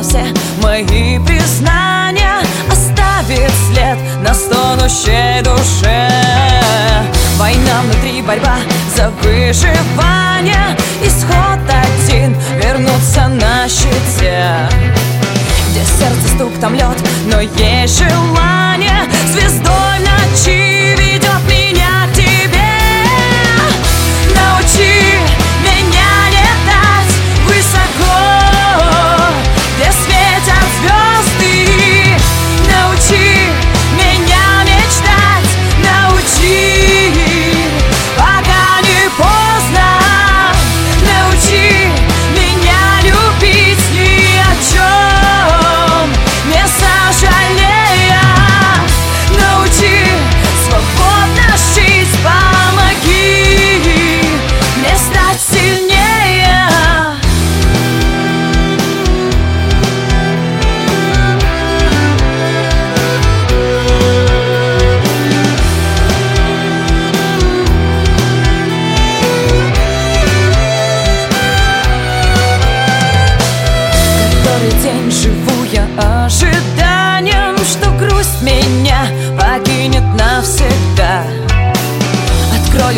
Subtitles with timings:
[0.00, 0.24] На все
[0.62, 2.38] мои признания.
[2.70, 6.08] Оставит след на стонущей душе.
[7.36, 8.56] Война внутри, борьба
[8.96, 10.76] за выживание.
[11.02, 14.68] Исход один, вернуться на щите.
[15.70, 19.04] Где сердце стук, там лед, но есть желание.
[19.32, 19.79] Звездой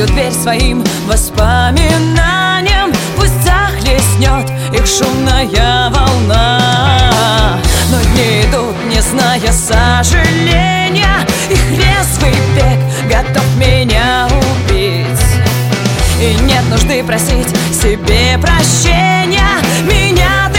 [0.02, 2.92] Открою дверь своим воспоминаниям.
[3.16, 7.58] Пусть захлестнет их шумная волна.
[7.90, 11.26] Но дни идут, не зная сожаления.
[11.48, 15.06] Их резвый бег готов меня убить.
[16.20, 19.60] И нет нужды просить себе прощения.
[19.84, 20.50] Меня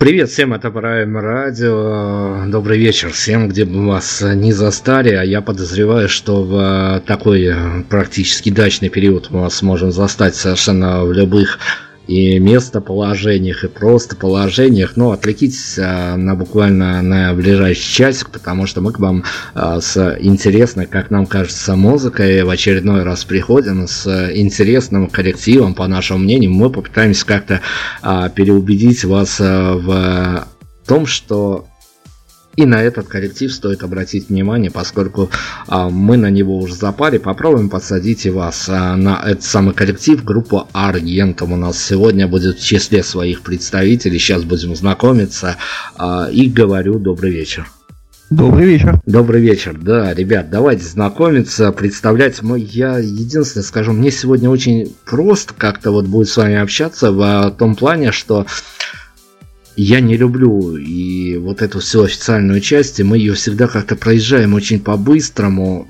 [0.00, 2.48] Привет всем, это Prime Radio.
[2.50, 5.10] Добрый вечер всем, где бы вас не застали.
[5.10, 7.54] А я подозреваю, что в э, такой
[7.90, 11.58] практически дачный период мы вас можем застать совершенно в любых
[12.06, 14.96] и местоположениях, и просто положениях.
[14.96, 19.24] Но отвлекитесь а, на буквально на ближайший часик, потому что мы к вам
[19.54, 25.86] а, с интересной, как нам кажется, музыкой в очередной раз приходим с интересным коллективом, по
[25.86, 26.50] нашему мнению.
[26.50, 27.60] Мы попытаемся как-то
[28.02, 30.48] а, переубедить вас а, в
[30.86, 31.66] том, что
[32.60, 35.30] И на этот коллектив стоит обратить внимание, поскольку
[35.66, 37.16] а, мы на него уже запали.
[37.16, 40.22] Попробуем подсадить и вас а, на этот самый коллектив.
[40.22, 44.18] Группа Аргентум у нас сегодня будет в числе своих представителей.
[44.18, 45.56] Сейчас будем знакомиться.
[45.96, 47.66] А, и говорю добрый вечер.
[48.28, 49.00] Добрый вечер.
[49.06, 49.78] Добрый вечер.
[49.80, 52.42] Да, ребят, давайте знакомиться, представлять.
[52.42, 57.56] Мы, я единственное скажу, мне сегодня очень просто как-то вот будет с вами общаться в
[57.58, 58.44] том плане, что
[59.82, 64.54] я не люблю и вот эту всю официальную часть, и мы ее всегда как-то проезжаем
[64.54, 65.88] очень по-быстрому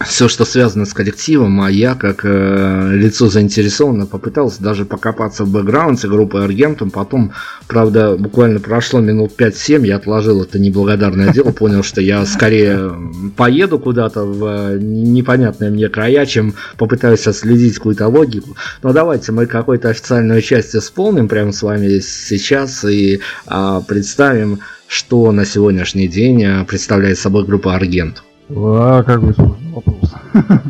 [0.00, 5.50] все, что связано с коллективом, а я, как э, лицо заинтересованно, попытался даже покопаться в
[5.50, 6.90] бэкграунде группы Аргентум.
[6.90, 7.32] Потом,
[7.66, 12.92] правда, буквально прошло минут 5-7, я отложил это неблагодарное дело, понял, что я скорее
[13.36, 18.56] поеду куда-то в непонятные мне края, чем попытаюсь отследить какую-то логику.
[18.82, 25.30] Но давайте мы какой-то официальную часть исполним прямо с вами сейчас и а, представим, что
[25.32, 28.24] на сегодняшний день а, представляет собой группа Аргентум.
[28.54, 30.14] А, какой сложный вопрос.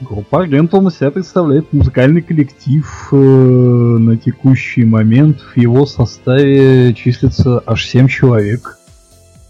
[0.00, 3.08] Группа Агентом себя представляет музыкальный коллектив.
[3.12, 8.78] Э, на текущий момент в его составе числится аж 7 человек.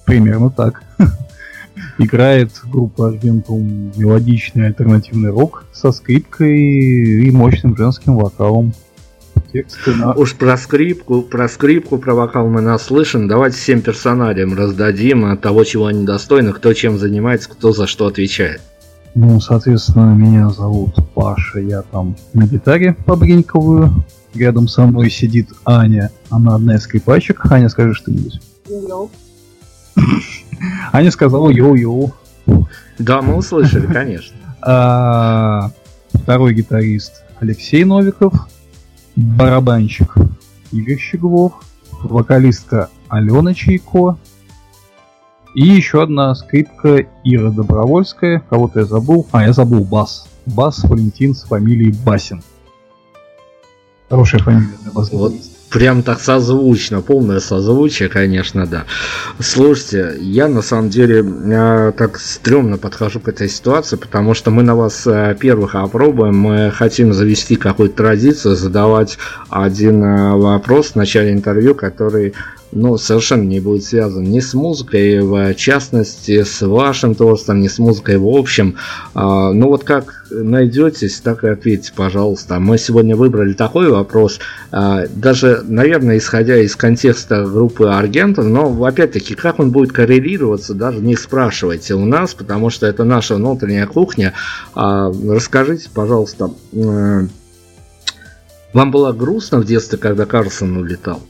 [0.04, 0.82] Примерно так.
[1.98, 8.74] Играет группа Аргентум мелодичный альтернативный рок со скрипкой и мощным женским вокалом
[9.86, 10.12] На...
[10.14, 13.28] Уж про скрипку, про скрипку, про вокал мы наслышан.
[13.28, 18.06] Давайте всем персоналиям раздадим от того, чего они достойны, кто чем занимается, кто за что
[18.06, 18.60] отвечает.
[19.14, 24.04] Ну, соответственно, меня зовут Паша, я там на гитаре побринькиваю.
[24.34, 27.46] Рядом со мной сидит Аня, она одна из скрипачек.
[27.52, 28.40] Аня, скажи что-нибудь.
[28.68, 29.08] Йоу.
[30.92, 32.12] Аня сказала йоу-йоу.
[32.98, 34.36] Да, мы услышали, конечно.
[34.66, 35.72] А,
[36.14, 38.32] второй гитарист Алексей Новиков
[39.16, 40.14] барабанщик
[40.72, 41.52] Игорь Щеглов,
[42.02, 44.18] вокалистка Алена Чайко
[45.54, 48.42] и еще одна скрипка Ира Добровольская.
[48.50, 49.26] Кого-то я забыл.
[49.30, 50.28] А, я забыл бас.
[50.46, 52.42] Бас Валентин с фамилией Басин.
[54.10, 55.32] Хорошая фамилия для бас вот
[55.74, 58.84] Прям так созвучно, полное созвучие, конечно, да.
[59.40, 64.62] Слушайте, я на самом деле э, так стрёмно подхожу к этой ситуации, потому что мы
[64.62, 69.18] на вас э, первых опробуем, мы хотим завести какую-то традицию, задавать
[69.50, 72.34] один э, вопрос в начале интервью, который
[72.74, 77.78] ну, совершенно не будет связан ни с музыкой, в частности, с вашим творчеством, ни с
[77.78, 78.76] музыкой в общем.
[79.14, 82.58] А, ну, вот как найдетесь, так и ответьте, пожалуйста.
[82.58, 84.40] Мы сегодня выбрали такой вопрос,
[84.72, 90.98] а, даже, наверное, исходя из контекста группы Аргентов, но, опять-таки, как он будет коррелироваться, даже
[90.98, 94.34] не спрашивайте у нас, потому что это наша внутренняя кухня.
[94.74, 97.26] А, расскажите, пожалуйста, э,
[98.72, 101.20] вам было грустно в детстве, когда Карлсон улетал?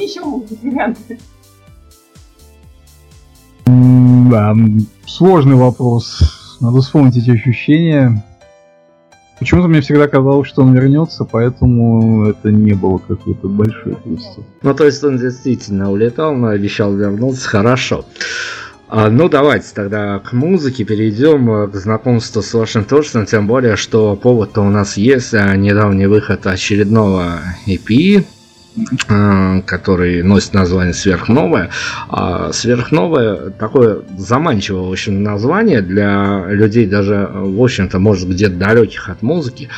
[0.00, 1.18] Еще могут быть варианты.
[3.66, 4.54] Да,
[5.06, 6.56] сложный вопрос.
[6.60, 8.24] Надо вспомнить эти ощущения.
[9.38, 14.44] Почему-то мне всегда казалось, что он вернется, поэтому это не было какой-то большой грустью.
[14.62, 17.48] Ну, то есть он действительно улетал, но обещал вернуться.
[17.48, 18.04] Хорошо.
[18.90, 23.76] А, ну, давайте тогда к музыке перейдем, э, к знакомству с вашим творчеством, тем более,
[23.76, 28.24] что повод-то у нас есть, а, недавний выход очередного EP,
[29.08, 31.68] э, который носит название «Сверхновая».
[32.08, 39.10] А «Сверхновая» такое заманчивое, в общем, название для людей даже, в общем-то, может, где-то далеких
[39.10, 39.68] от музыки.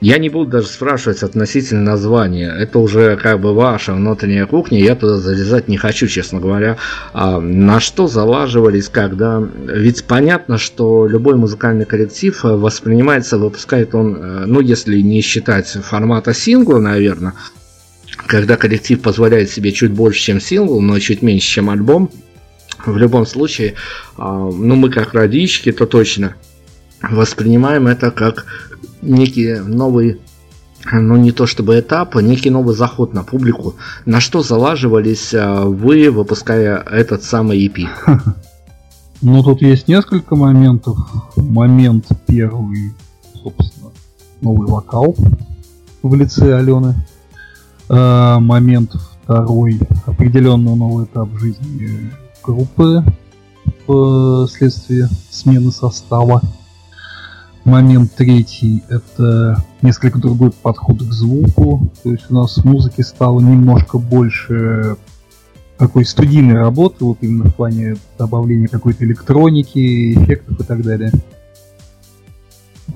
[0.00, 2.50] Я не буду даже спрашивать относительно названия.
[2.50, 4.78] Это уже как бы ваша внутренняя кухня.
[4.78, 6.76] Я туда залезать не хочу, честно говоря.
[7.14, 9.42] А на что залаживались, когда...
[9.66, 16.34] Ведь понятно, что любой музыкальный коллектив воспринимается, выпускает он, э, ну, если не считать формата
[16.34, 17.32] сингла, наверное,
[18.26, 22.10] когда коллектив позволяет себе чуть больше, чем сингл, но чуть меньше, чем альбом,
[22.84, 23.74] в любом случае,
[24.18, 26.34] а, ну, мы как родички, то точно
[27.02, 28.46] воспринимаем это как
[29.02, 30.20] некий новый
[30.92, 33.74] ну не то чтобы этап, а некий новый заход на публику.
[34.04, 37.88] На что залаживались а, вы, выпуская этот самый EP?
[39.22, 40.98] Ну тут есть несколько моментов.
[41.36, 42.92] Момент первый,
[43.42, 43.90] собственно,
[44.42, 45.16] новый вокал
[46.02, 46.94] в лице Алены.
[47.88, 48.92] А, момент
[49.24, 52.12] второй, определенно новый этап жизни
[52.44, 53.02] группы
[53.86, 56.42] вследствие смены состава.
[57.66, 61.90] Момент третий— это несколько другой подход к звуку.
[62.04, 64.96] То есть у нас в музыке стало немножко больше
[65.76, 71.10] такой студийной работы, вот именно в плане добавления какой-то электроники, эффектов и так далее.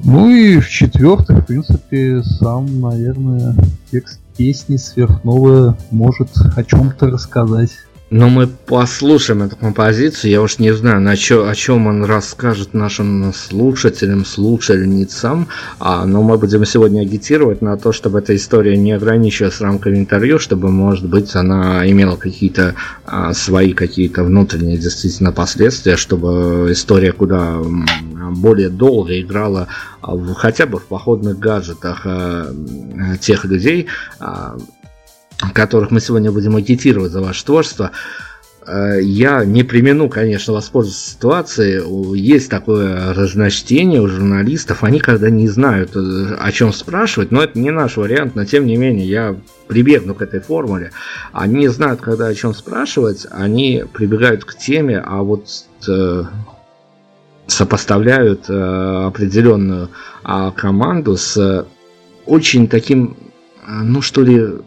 [0.04, 3.56] Ну и в-четвертых, в принципе, сам, наверное,
[3.90, 7.70] текст песни сверхновая может о чем-то рассказать.
[8.10, 10.32] Но мы послушаем эту композицию.
[10.32, 15.46] Я уж не знаю, на чё, о чем он расскажет нашим слушателям, слушательницам.
[15.78, 20.40] А, но мы будем сегодня агитировать на то, чтобы эта история не ограничивалась рамками интервью,
[20.40, 22.74] чтобы, может быть, она имела какие-то
[23.04, 27.58] а, свои какие-то внутренние действительно последствия, чтобы история куда
[28.32, 29.68] более долго играла
[30.02, 32.52] в, хотя бы в походных гаджетах а,
[33.20, 33.86] тех людей,
[34.18, 34.56] а,
[35.52, 37.90] которых мы сегодня будем агитировать за ваше творчество,
[38.66, 42.18] э, я не примену, конечно, воспользоваться ситуацией.
[42.18, 44.84] Есть такое разночтение у журналистов.
[44.84, 48.66] Они когда не знают, э, о чем спрашивать, но это не наш вариант, но тем
[48.66, 50.92] не менее я прибегну к этой формуле.
[51.32, 55.46] Они знают, когда о чем спрашивать, они прибегают к теме, а вот
[55.88, 56.24] э,
[57.46, 59.90] сопоставляют определенную
[60.22, 61.66] а, команду с
[62.24, 63.16] очень таким,
[63.66, 64.60] ну что ли,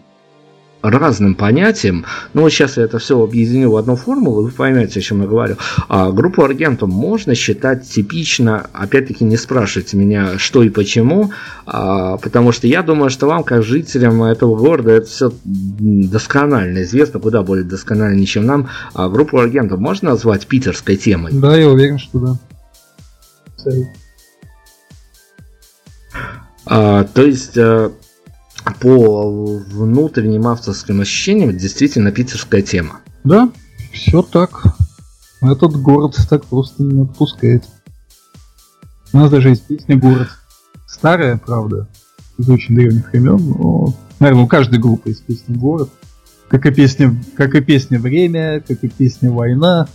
[0.84, 2.06] разным понятиям.
[2.34, 5.28] Но вот сейчас я это все объединю в одну формулу, вы поймете, о чем я
[5.28, 5.56] говорю.
[5.88, 11.32] А группу аргентум можно считать типично, опять-таки не спрашивайте меня, что и почему,
[11.66, 17.20] а, потому что я думаю, что вам, как жителям этого города, это все досконально известно,
[17.20, 18.68] куда более досконально, чем нам.
[18.94, 21.32] А группу аргентум можно назвать питерской темой?
[21.34, 22.38] Да, я уверен, что да.
[26.66, 27.92] А, то есть э,
[28.79, 33.00] по внутренним авторским ощущениям действительно питерская тема.
[33.24, 33.51] Да,
[33.91, 34.63] все так.
[35.41, 37.65] Этот город так просто не отпускает.
[39.12, 40.29] У нас даже есть песня «Город».
[40.88, 41.88] Старая, правда,
[42.38, 45.89] из очень древних времен, но, наверное, у каждой группы есть песня «Город».
[46.48, 49.88] Как и песня, как и песня «Время», как и песня «Война».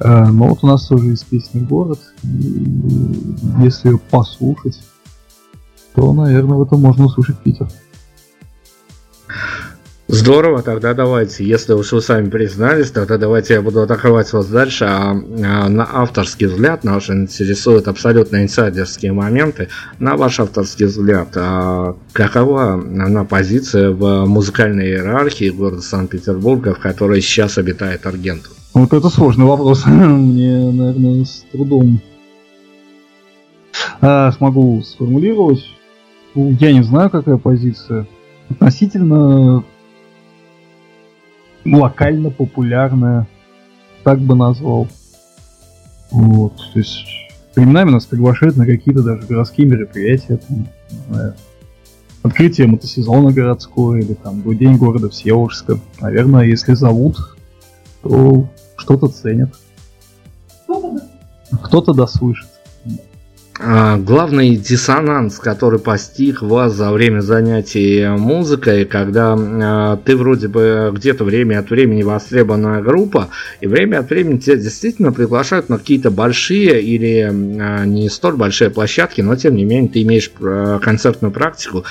[0.00, 2.00] Э, но вот у нас тоже есть песня «Город».
[2.22, 2.66] И
[3.60, 4.80] если ее послушать,
[5.94, 7.68] то, наверное, в этом можно услышать Питер.
[10.08, 14.84] Здорово, тогда давайте, если уж вы сами признались, тогда давайте я буду атаковать вас дальше,
[14.84, 21.96] а, а на авторский взгляд, нас интересуют абсолютно инсайдерские моменты, на ваш авторский взгляд, а
[22.12, 28.50] какова она позиция в музыкальной иерархии города Санкт-Петербурга, в которой сейчас обитает Аргенту?
[28.74, 32.00] Вот это сложный вопрос, мне, наверное, с трудом
[34.00, 35.68] а, смогу сформулировать.
[36.34, 38.06] Я не знаю, какая позиция.
[38.48, 39.64] Относительно
[41.64, 43.26] локально популярная,
[44.04, 44.88] так бы назвал.
[46.10, 47.04] Вот, то есть
[47.54, 51.34] временами нас приглашают на какие-то даже городские мероприятия, там, не знаю,
[52.22, 55.78] открытие мотосезона городского или там День города Всеволожска.
[56.00, 57.36] Наверное, если зовут,
[58.02, 59.50] то что-то ценят.
[61.62, 62.48] Кто-то дослышит.
[63.58, 70.90] А, главный диссонанс, который постиг вас за время занятий музыкой, когда а, ты вроде бы
[70.92, 73.28] где-то время от времени востребованная группа,
[73.60, 78.68] и время от времени тебя действительно приглашают на какие-то большие или а, не столь большие
[78.68, 80.30] площадки, но тем не менее ты имеешь
[80.82, 81.84] концертную практику,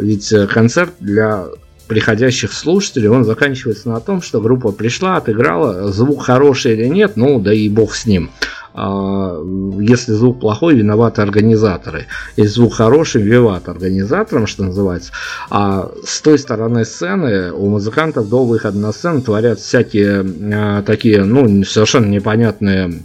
[0.00, 1.46] ведь концерт для
[1.88, 7.40] приходящих слушателей, он заканчивается на том, что группа пришла, отыграла, звук хороший или нет, ну
[7.40, 8.30] да и бог с ним.
[8.78, 9.42] А,
[9.80, 12.06] если звук плохой, виноваты организаторы.
[12.36, 15.12] Если звук хороший, виноват организаторам, что называется.
[15.48, 21.24] А с той стороны сцены у музыкантов до выхода на сцену творят всякие а, такие,
[21.24, 23.02] ну, совершенно непонятные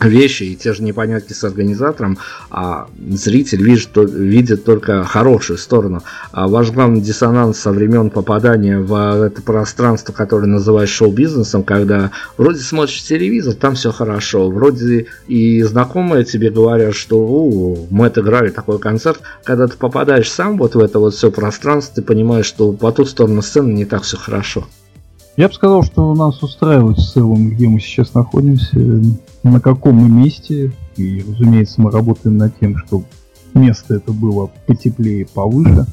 [0.00, 2.18] вещи и те же непонятки с организатором,
[2.50, 6.02] а зритель видит, видит только хорошую сторону.
[6.32, 12.60] А ваш главный диссонанс со времен попадания в это пространство, которое называют шоу-бизнесом, когда вроде
[12.60, 18.78] смотришь телевизор, там все хорошо, вроде и знакомые тебе говорят, что У, мы отыграли такой
[18.78, 22.92] концерт, когда ты попадаешь сам вот в это вот все пространство, ты понимаешь, что по
[22.92, 24.66] ту сторону сцены не так все хорошо.
[25.36, 28.78] Я бы сказал, что нас устраивает в целом, где мы сейчас находимся,
[29.42, 30.72] на каком мы месте.
[30.96, 33.06] И, разумеется, мы работаем над тем, чтобы
[33.54, 35.86] место это было потеплее, повыше.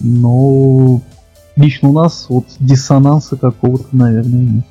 [0.00, 1.00] Но
[1.56, 4.64] лично у нас вот диссонанса какого-то, наверное, нет.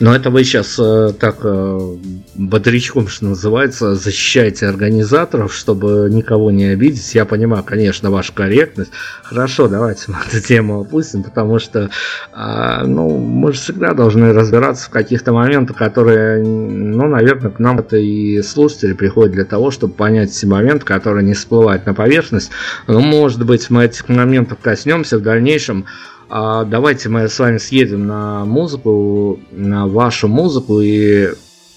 [0.00, 1.96] Но это вы сейчас э, так э,
[2.34, 7.14] бодрячком, что называется, защищаете организаторов, чтобы никого не обидеть.
[7.14, 8.90] Я понимаю, конечно, вашу корректность.
[9.22, 11.90] Хорошо, давайте мы эту тему опустим, потому что
[12.34, 17.78] э, ну, мы же всегда должны разбираться в каких-то моментах, которые, ну, наверное, к нам
[17.78, 22.50] это и слушатели приходят для того, чтобы понять все моменты, которые не всплывают на поверхность.
[22.86, 25.86] Ну, может быть, мы этих моментов коснемся в дальнейшем.
[26.34, 31.28] А давайте мы с вами съедем на музыку, на вашу музыку и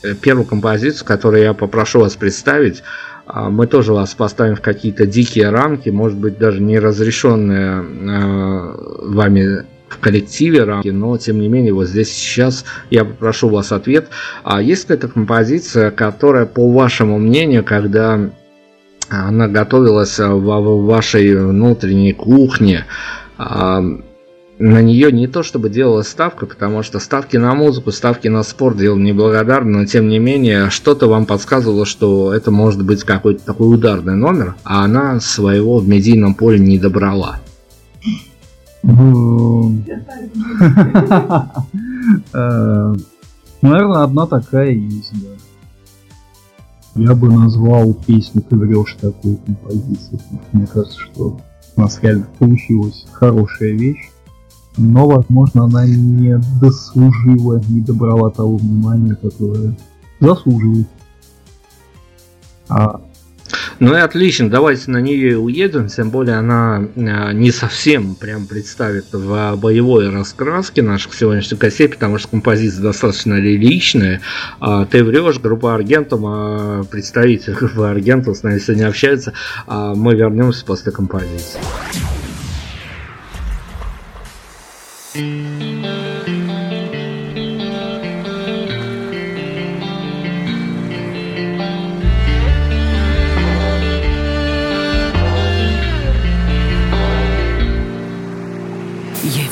[0.02, 2.82] э, первую композицию, которую я попрошу вас представить,
[3.28, 9.02] а, мы тоже вас поставим в какие-то дикие рамки, может быть даже не разрешенные а,
[9.02, 14.08] вами в коллективе рамки, но тем не менее вот здесь сейчас я попрошу вас ответ.
[14.46, 18.30] А есть какая-то композиция, которая по вашему мнению, когда
[19.10, 22.86] она готовилась в вашей внутренней кухне,
[24.58, 28.78] на нее не то чтобы делалась ставка, потому что ставки на музыку, ставки на спорт
[28.78, 33.74] делал неблагодарно, но тем не менее что-то вам подсказывало, что это может быть какой-то такой
[33.74, 37.40] ударный номер, а она своего в медийном поле не добрала.
[38.84, 39.82] Ну,
[43.62, 45.30] наверное, одна такая есть, да.
[46.98, 50.22] Я бы назвал песню «Ты врешь» такую композицию.
[50.54, 51.42] Мне кажется, что
[51.76, 54.12] у нас реально получилась хорошая вещь
[54.78, 59.76] но, возможно, она не дослужила, не добрала того внимания, которое
[60.20, 60.88] заслуживает.
[62.70, 63.02] А...
[63.80, 68.48] Ну и отлично, давайте на нее и уедем, тем более она а, не совсем прям
[68.48, 74.22] представит в боевой раскраске наших сегодняшних гостей, потому что композиция достаточно лиричная.
[74.60, 79.34] А, ты врешь, группа Аргентум, а, представитель группы Аргентум с нами сегодня общается.
[79.68, 81.60] Мы вернемся после композиции.
[85.16, 85.22] Я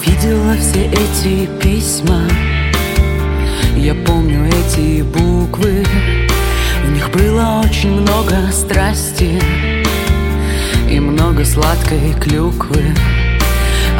[0.05, 2.27] видела все эти письма.
[3.77, 5.85] Я помню эти буквы.
[6.83, 9.39] В них было очень много страсти
[10.89, 12.93] И много сладкой клюквы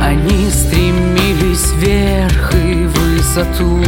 [0.03, 3.83] они стремились вверх и в высоту.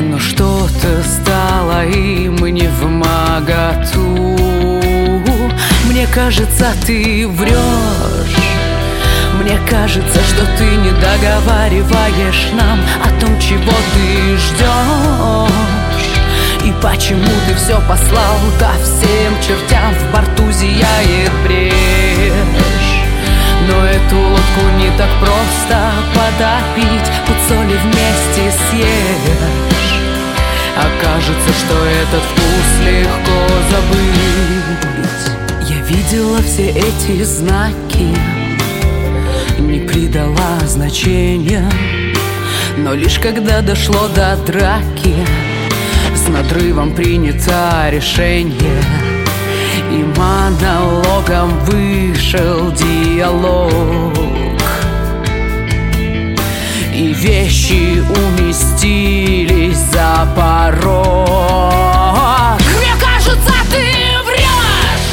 [0.00, 4.40] Но что-то стало им не в моготу.
[5.90, 8.38] Мне кажется, ты врешь
[9.34, 15.50] Мне кажется, что ты не договариваешь нам О том, чего ты ждешь
[16.64, 21.99] И почему ты все послал ко всем чертям В борту зияет брешь
[23.70, 29.90] но эту лодку не так просто потопить Под соли вместе съешь.
[30.76, 33.38] Окажется, что этот вкус легко
[33.70, 34.90] забыть.
[35.68, 38.16] Я видела все эти знаки.
[39.58, 41.70] Не придала значения.
[42.78, 45.14] Но лишь когда дошло до драки.
[46.14, 49.09] С надрывом принято решение
[49.90, 54.14] и монологом вышел диалог.
[56.94, 61.70] И вещи уместились за порог.
[62.76, 63.84] Мне кажется, ты
[64.26, 65.10] врешь!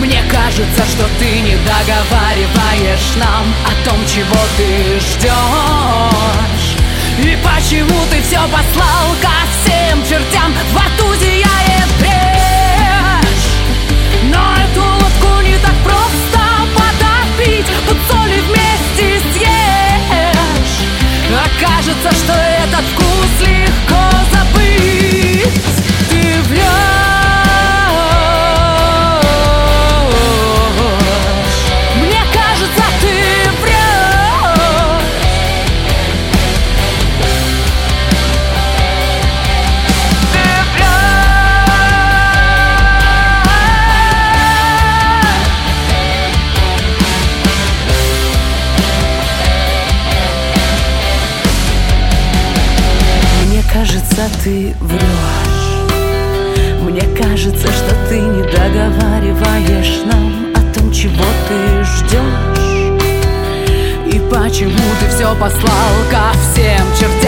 [0.00, 6.76] Мне кажется, что ты не договариваешь нам О том, чего ты ждешь
[7.18, 10.52] И почему ты все послал ко всем чертям?
[10.72, 11.63] В рту зияет
[21.60, 23.93] кажется, что этот вкус легко
[54.44, 55.00] ты врешь.
[56.82, 62.94] Мне кажется, что ты не договариваешь нам О том, чего ты ждешь.
[64.14, 67.23] И почему ты все послал ко всем чертям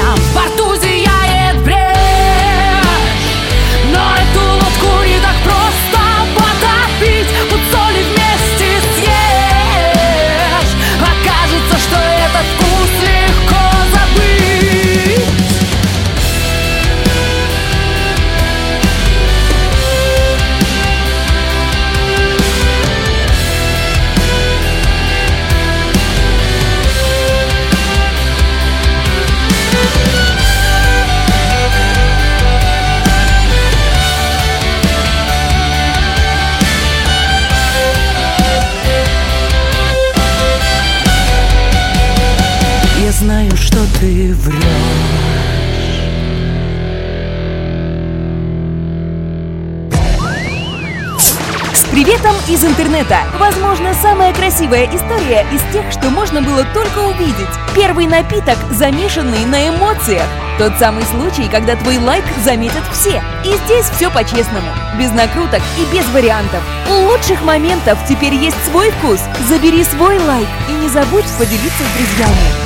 [52.97, 53.19] интернета.
[53.39, 57.47] Возможно, самая красивая история из тех, что можно было только увидеть.
[57.75, 60.27] Первый напиток, замешанный на эмоциях.
[60.59, 63.23] Тот самый случай, когда твой лайк заметят все.
[63.45, 64.69] И здесь все по-честному.
[64.99, 66.63] Без накруток и без вариантов.
[66.89, 69.21] У лучших моментов теперь есть свой вкус.
[69.49, 72.66] Забери свой лайк и не забудь поделиться с друзьями.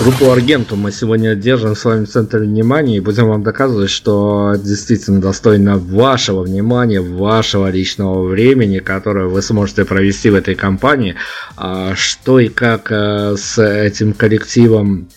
[0.00, 5.20] Группу Аргенту мы сегодня держим в своем центре внимания и будем вам доказывать, что действительно
[5.20, 11.16] достойно вашего внимания, вашего личного времени, которое вы сможете провести в этой компании.
[11.54, 15.10] А что и как э, с этим коллективом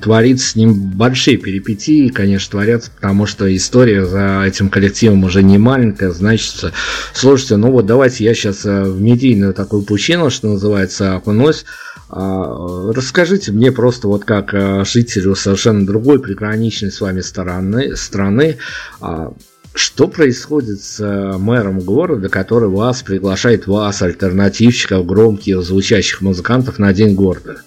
[0.00, 5.58] творится с ним большие перипетии, конечно, творятся, потому что история за этим коллективом уже не
[5.58, 6.72] маленькая, значит,
[7.12, 11.64] слушайте, ну вот давайте я сейчас э, в медийную такую пучину, что называется, окунусь.
[12.08, 18.58] А, расскажите мне просто вот как э, жителю совершенно другой приграничной с вами стороны, страны,
[19.00, 19.32] а,
[19.74, 26.92] что происходит с э, мэром города, который вас приглашает, вас, альтернативщиков, громких, звучащих музыкантов на
[26.92, 27.62] День города?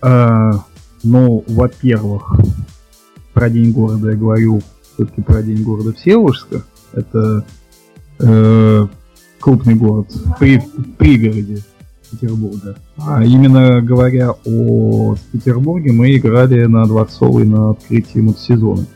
[0.00, 0.64] А,
[1.02, 2.32] ну, во-первых,
[3.32, 4.62] про День города я говорю
[4.94, 6.62] все-таки про День города Всеволожска.
[6.92, 7.44] Это
[8.20, 8.86] э,
[9.40, 10.62] крупный город при
[10.96, 11.62] пригороде
[12.10, 12.76] Петербурга.
[12.96, 18.86] А именно говоря о Петербурге, мы играли на Дворцовой на открытии мотосезона.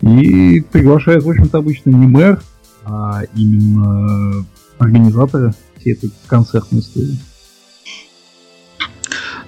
[0.00, 2.40] И приглашают, в общем-то, обычно не мэр,
[2.84, 4.44] а именно
[4.78, 7.18] организаторы всей этой концертной истории.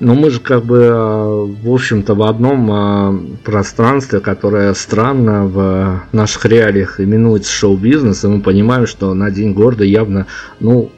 [0.01, 6.03] Но мы же как бы, а, в общем-то, в одном а, пространстве, которое странно в
[6.13, 10.27] наших реалиях именуется шоу-бизнес, и мы понимаем, что на День города явно,
[10.59, 10.91] ну,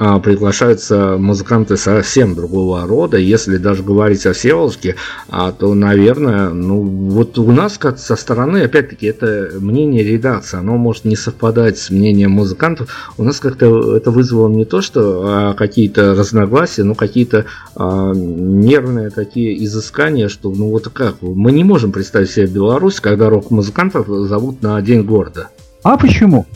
[0.00, 3.18] приглашаются музыканты совсем другого рода.
[3.18, 4.96] Если даже говорить о Всеволожске,
[5.28, 10.78] а, то, наверное, ну вот у нас как со стороны, опять-таки, это мнение редакции, оно
[10.78, 12.88] может не совпадать с мнением музыкантов.
[13.18, 17.44] У нас как-то это вызвало не то, что а, какие-то разногласия, но какие-то
[17.76, 23.28] а, нервные такие изыскания, что ну вот как, мы не можем представить себе Беларусь, когда
[23.28, 25.48] рок-музыкантов зовут на День города.
[25.82, 26.46] А почему?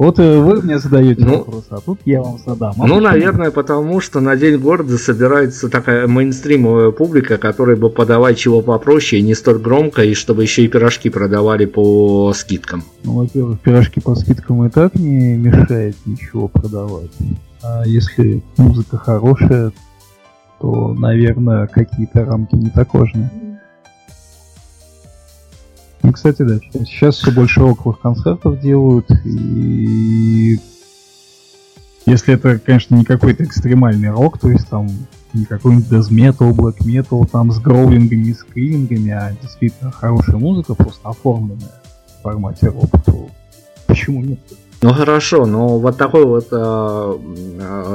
[0.00, 2.72] Вот э, вы мне задаете ну, вопрос, а тут я вам задам.
[2.78, 3.00] А ну, почему?
[3.00, 9.20] наверное, потому что на День города собирается такая мейнстримовая публика, которая бы подавать чего попроще
[9.20, 12.82] и не столь громко, и чтобы еще и пирожки продавали по скидкам.
[13.04, 17.10] Ну, во-первых, пирожки по скидкам и так не мешает ничего продавать.
[17.62, 19.70] А если музыка хорошая,
[20.62, 23.28] то, наверное, какие-то рамки не так важны.
[26.02, 30.58] Ну, кстати, да, сейчас все больше роковых концертов делают, и
[32.06, 34.88] если это, конечно, не какой-то экстремальный рок, то есть там
[35.32, 41.08] не какой-нибудь metal, black metal, там с гроулингами и скринингами, а действительно хорошая музыка, просто
[41.08, 41.82] оформленная
[42.18, 43.28] в формате рок, то
[43.86, 44.40] почему нет?
[44.82, 47.18] Ну хорошо, но вот такое вот э,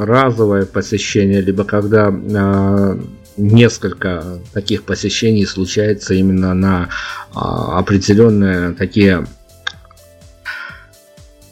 [0.05, 2.99] разовое посещение, либо когда э,
[3.37, 6.89] несколько таких посещений случается именно на
[7.33, 9.25] а, определенные такие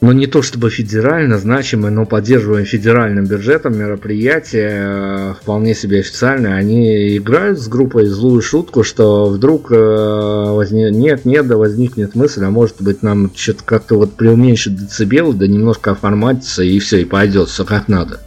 [0.03, 6.01] но ну, не то чтобы федерально значимые, но поддерживаем федеральным бюджетом мероприятия, э, вполне себе
[6.01, 12.15] официальные, они играют с группой злую шутку, что вдруг э, возник, нет, нет, да возникнет
[12.15, 16.99] мысль, а может быть нам что-то как-то вот преуменьшить децибелы, да немножко оформатиться и все,
[16.99, 18.19] и пойдет, все как надо.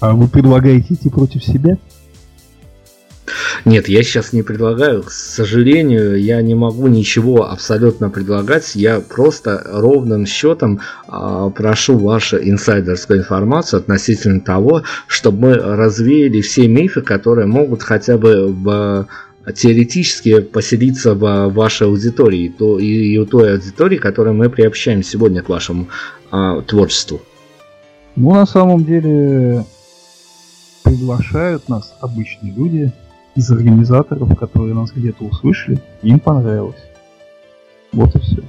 [0.00, 1.78] А вы предлагаете идти против себя?
[3.64, 5.02] Нет, я сейчас не предлагаю.
[5.02, 8.74] К сожалению, я не могу ничего абсолютно предлагать.
[8.74, 16.68] Я просто ровным счетом э, прошу вашу инсайдерскую информацию относительно того, чтобы мы развеяли все
[16.68, 19.08] мифы, которые могут хотя бы в
[19.52, 25.42] теоретически поселиться в вашей аудитории то, и, и у той аудитории, которой мы приобщаем сегодня
[25.42, 25.88] к вашему
[26.30, 27.20] а, творчеству.
[28.16, 29.64] Ну, на самом деле,
[30.82, 32.92] приглашают нас обычные люди,
[33.34, 36.82] из организаторов, которые нас где-то услышали, им понравилось.
[37.92, 38.42] Вот и все.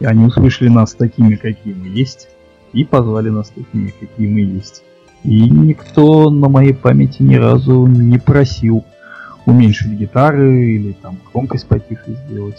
[0.00, 2.28] И они услышали нас такими, какие мы есть,
[2.72, 4.82] и позвали нас такими, какие мы есть.
[5.24, 8.84] И никто на моей памяти ни разу не просил
[9.46, 12.58] уменьшить гитары или там громкость потише сделать.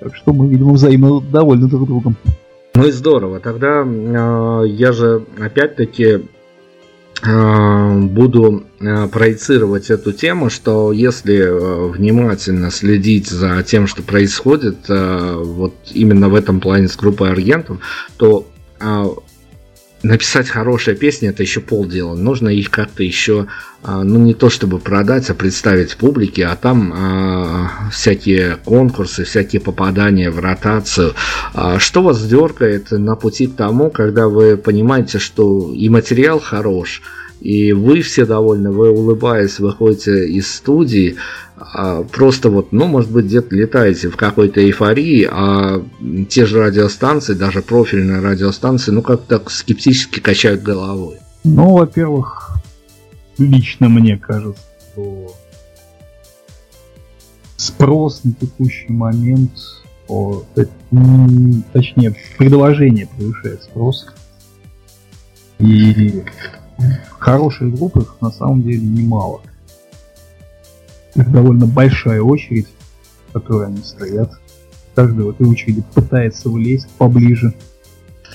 [0.00, 2.16] Так что мы, видимо, взаимно довольны друг другом.
[2.74, 3.38] Ну и здорово.
[3.38, 6.22] Тогда э, я же опять-таки
[7.24, 15.74] буду э, проецировать эту тему, что если э, внимательно следить за тем, что происходит вот
[15.92, 17.78] именно в этом плане с группой аргентов,
[18.16, 18.48] то
[20.02, 22.14] написать хорошие песни это еще полдела.
[22.14, 23.46] Нужно их как-то еще,
[23.82, 29.60] а, ну не то чтобы продать, а представить публике, а там а, всякие конкурсы, всякие
[29.60, 31.14] попадания в ротацию.
[31.54, 37.02] А, что вас дергает на пути к тому, когда вы понимаете, что и материал хорош,
[37.42, 41.16] и вы все довольны, вы улыбаясь выходите из студии,
[41.56, 45.82] а, просто вот, ну, может быть, где-то летаете в какой-то эйфории, а
[46.28, 51.16] те же радиостанции, даже профильные радиостанции, ну, как-то скептически качают головой.
[51.42, 52.56] Ну, во-первых,
[53.38, 55.34] лично мне кажется, что
[57.56, 59.50] спрос на текущий момент,
[60.06, 60.44] о,
[61.72, 64.06] точнее, предложение превышает спрос.
[65.58, 66.22] И
[67.18, 69.42] хороших групп их на самом деле немало.
[71.14, 72.68] Их довольно большая очередь,
[73.28, 74.32] в которой они стоят.
[74.94, 77.54] Каждый в этой очереди пытается влезть поближе,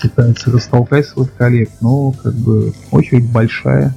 [0.02, 3.96] пытается растолкать своих коллег, но как бы очередь большая.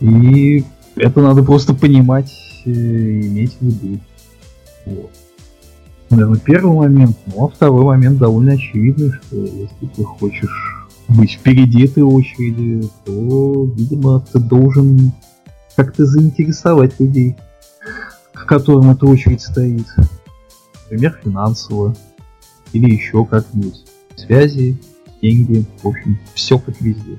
[0.00, 0.64] И
[0.96, 2.32] это надо просто понимать
[2.64, 4.00] и иметь в виду.
[4.86, 5.10] Вот.
[6.10, 10.77] Наверное, первый момент, ну а второй момент довольно очевидный, что если ты хочешь
[11.08, 15.12] быть впереди этой очереди, то, видимо, ты должен
[15.76, 17.36] как-то заинтересовать людей,
[18.32, 19.86] к которым эта очередь стоит.
[20.84, 21.96] Например, финансово.
[22.72, 23.84] Или еще как-нибудь.
[24.16, 24.76] Связи,
[25.22, 27.18] деньги, в общем, все как везде.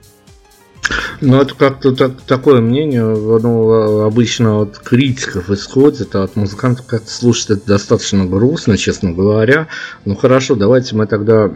[1.21, 7.09] Ну, это как-то так, такое мнение, ну, обычно от критиков исходит, а от музыкантов как-то
[7.09, 9.67] слушать это достаточно грустно, честно говоря.
[10.05, 11.51] Ну, хорошо, давайте мы тогда,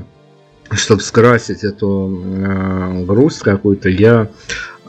[0.76, 4.30] чтобы скрасить эту э, грусть какую-то, я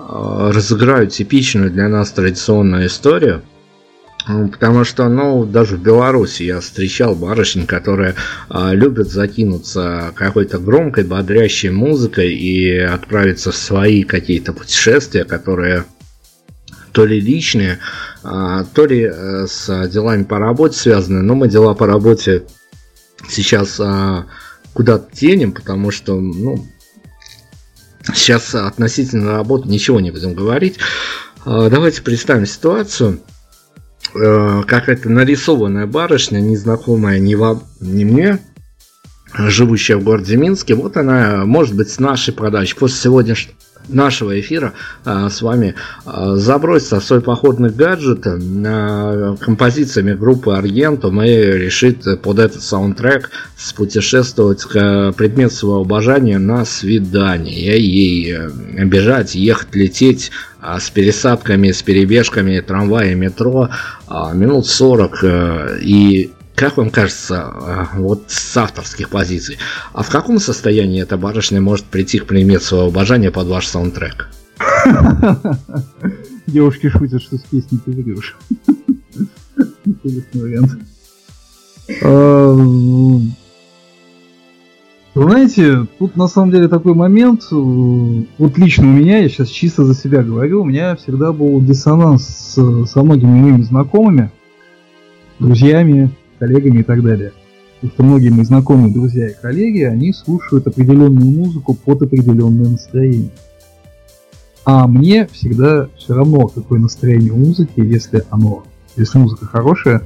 [0.06, 3.42] Э, разыграю типичную для нас традиционную историю.
[4.26, 8.14] Потому что, ну, даже в Беларуси я встречал барышень, которые
[8.48, 15.84] э, любят закинуться какой-то громкой, бодрящей музыкой и отправиться в свои какие-то путешествия, которые
[16.92, 17.80] то ли личные,
[18.24, 21.20] э, то ли э, с делами по работе связаны.
[21.20, 22.44] Но мы дела по работе
[23.28, 24.22] сейчас э,
[24.74, 26.66] куда-то тенем, потому что, ну,
[28.12, 30.78] Сейчас относительно работы ничего не будем говорить.
[31.44, 33.20] А, давайте представим ситуацию.
[34.14, 38.38] Э, как это нарисованная барышня, незнакомая ни, вам, ни мне,
[39.32, 40.74] живущая в городе Минске.
[40.74, 42.76] Вот она, может быть, с нашей продачи.
[42.76, 43.56] После сегодняшнего
[43.88, 44.72] нашего эфира
[45.04, 52.04] а, с вами а, заброситься в свой походный гаджет а, композициями группы Аргентум и решит
[52.22, 57.78] под этот саундтрек спутешествовать к предмету своего обожания на свидание.
[57.78, 63.68] И э, бежать, ехать, лететь а, с пересадками, с перебежками трамвая, метро
[64.34, 69.58] минут 40 э, и как вам кажется, а, вот с авторских позиций,
[69.92, 74.28] а в каком состоянии эта барышня может прийти к предмету своего обожания под ваш саундтрек?
[76.46, 78.36] Девушки шутят, что с песней ты врешь.
[79.84, 80.78] Интересный вариант.
[85.14, 89.48] Вы знаете, тут на самом деле такой момент, э, вот лично у меня, я сейчас
[89.48, 94.32] чисто за себя говорю, у меня всегда был диссонанс со многими моими знакомыми,
[95.38, 97.32] друзьями, коллегами и так далее.
[97.80, 103.30] Потому что многие мои знакомые, друзья и коллеги, они слушают определенную музыку под определенное настроение.
[104.64, 108.64] А мне всегда все равно, какое настроение у музыки, если оно,
[108.96, 110.02] если музыка хорошая,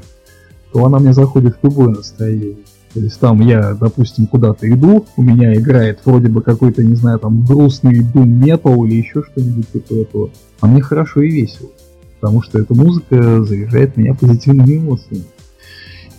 [0.72, 2.56] то она мне заходит в любое настроение.
[2.94, 7.18] То есть там я, допустим, куда-то иду, у меня играет вроде бы какой-то, не знаю,
[7.18, 10.30] там грустный дум метал или еще что-нибудь типа этого.
[10.60, 11.70] А мне хорошо и весело.
[12.18, 15.24] Потому что эта музыка заряжает меня позитивными эмоциями.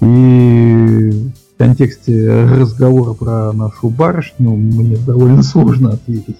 [0.01, 6.37] И в контексте разговора про нашу барышню мне довольно сложно ответить.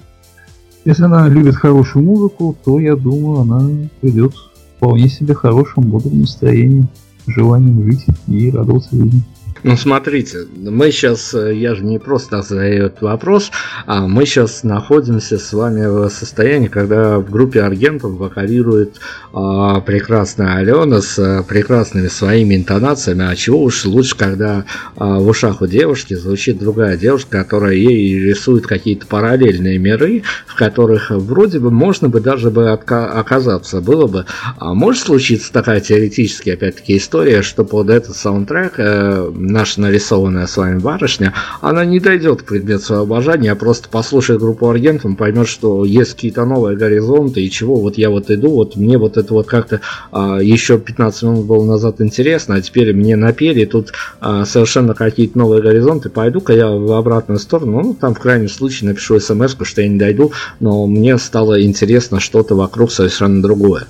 [0.85, 3.69] Если она любит хорошую музыку, то я думаю, она
[3.99, 4.33] придет
[4.77, 6.87] вполне себе хорошим, бодрым настроением,
[7.27, 9.23] желанием жить и радоваться жизни.
[9.61, 13.51] Ну, смотрите, мы сейчас, э, я же не просто задаю этот вопрос,
[13.85, 19.01] а мы сейчас находимся с вами в состоянии, когда в группе Аргентов вокалирует
[19.33, 24.63] а, прекрасная Алена с а, прекрасными своими интонациями, а чего уж лучше, когда
[24.95, 30.55] а, в ушах у девушки звучит другая девушка, которая ей рисует какие-то параллельные миры, в
[30.55, 34.25] которых вроде бы можно бы даже бы оказаться, было бы.
[34.57, 40.57] А может случиться такая теоретически, опять-таки, история, что под этот саундтрек э, наша нарисованная с
[40.57, 45.47] вами барышня, она не дойдет к предмету своего обожания, а просто послушает группу Аргентум, поймет,
[45.47, 49.33] что есть какие-то новые горизонты, и чего вот я вот иду, вот мне вот это
[49.33, 54.45] вот как-то а, еще 15 минут было назад интересно, а теперь мне напели, тут а,
[54.45, 59.19] совершенно какие-то новые горизонты, пойду-ка я в обратную сторону, ну, там в крайнем случае напишу
[59.19, 63.87] смс что я не дойду, но мне стало интересно что-то вокруг совершенно другое.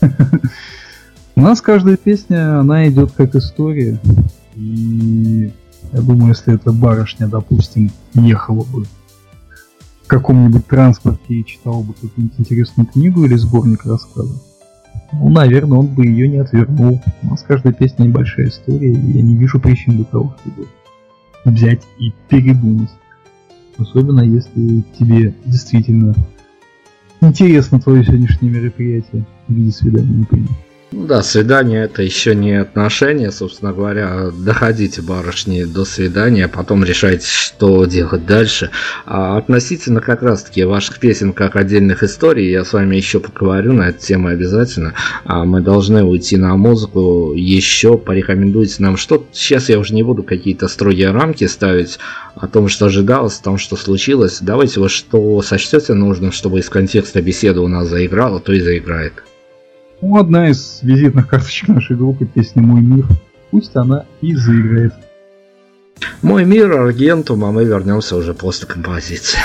[1.36, 3.98] У нас каждая песня, она идет как история.
[4.54, 5.52] И
[5.92, 8.84] я думаю, если эта барышня, допустим, ехала бы
[10.04, 14.40] в каком-нибудь транспорте и читала бы какую-нибудь интересную книгу или сборник рассказов,
[15.12, 17.02] ну, наверное, он бы ее не отвернул.
[17.22, 20.68] У нас каждая песня небольшая история, и я не вижу причин для того, чтобы
[21.44, 22.90] взять и передумать.
[23.76, 26.14] Особенно если тебе действительно
[27.20, 30.50] интересно твое сегодняшнее мероприятие в виде свидания, например.
[30.92, 34.30] Ну да, свидание это еще не отношения, собственно говоря.
[34.30, 38.70] Доходите, барышни, до свидания, потом решайте, что делать дальше.
[39.04, 43.88] А относительно как раз-таки ваших песен как отдельных историй, я с вами еще поговорю на
[43.88, 44.94] эту тему обязательно.
[45.24, 49.26] А мы должны уйти на музыку, еще порекомендуйте нам что.
[49.32, 51.98] Сейчас я уже не буду какие-то строгие рамки ставить
[52.36, 54.38] о том, что ожидалось, о том, что случилось.
[54.40, 59.24] Давайте вы что сочтете нужным, чтобы из контекста беседы у нас заиграло, то и заиграет.
[60.06, 63.06] Ну, одна из визитных карточек нашей группы, песня «Мой мир».
[63.50, 64.92] Пусть она и заиграет.
[66.20, 69.38] «Мой мир» Аргентум, а мы вернемся уже после композиции.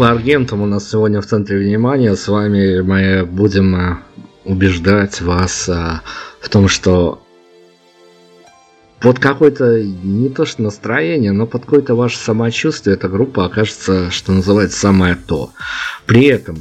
[0.00, 2.16] Группа Аргентум у нас сегодня в центре внимания.
[2.16, 3.98] С вами мы будем э,
[4.46, 6.00] убеждать вас э,
[6.40, 7.22] в том, что
[8.98, 14.32] под какое-то не то что настроение, но под какое-то ваше самочувствие эта группа окажется, что
[14.32, 15.50] называется, самое то.
[16.06, 16.56] При этом,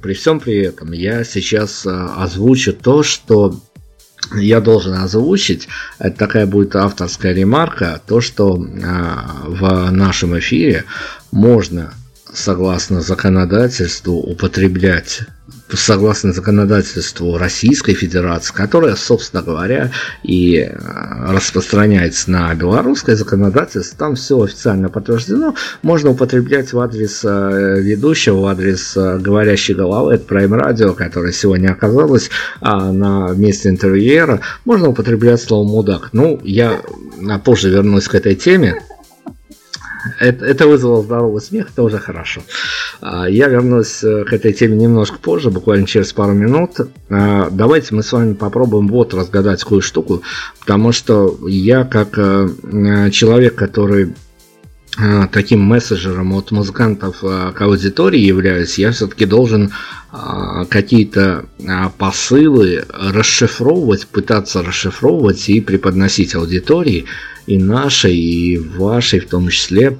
[0.00, 3.60] при всем при этом, я сейчас э, озвучу то, что
[4.34, 5.68] я должен озвучить,
[5.98, 10.86] это такая будет авторская ремарка, то, что в нашем эфире
[11.30, 11.92] можно
[12.32, 15.22] согласно законодательству употреблять
[15.76, 19.90] согласно законодательству Российской Федерации, которая, собственно говоря,
[20.22, 27.80] и э, распространяется на белорусское законодательство, там все официально подтверждено, можно употреблять в адрес э,
[27.80, 33.68] ведущего, в адрес э, говорящей головы, это Prime Radio, которая сегодня оказалась а на месте
[33.68, 36.10] интервьюера, можно употреблять слово «мудак».
[36.12, 36.80] Ну, я
[37.44, 38.80] позже вернусь к этой теме,
[40.18, 42.42] это, это вызвало здоровый смех, это уже хорошо.
[43.00, 46.72] А, я вернусь э, к этой теме немножко позже, буквально через пару минут.
[47.10, 50.22] А, давайте мы с вами попробуем вот разгадать какую штуку,
[50.60, 52.48] потому что я как э,
[53.10, 54.14] человек, который
[55.32, 59.70] таким мессенджером от музыкантов к аудитории являюсь, я все-таки должен
[60.70, 61.44] какие-то
[61.98, 67.04] посылы расшифровывать, пытаться расшифровывать и преподносить аудитории
[67.46, 69.98] и нашей, и вашей в том числе.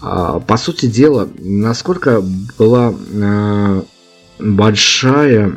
[0.00, 2.22] А, по сути дела, насколько
[2.58, 3.84] была а,
[4.38, 5.56] большая,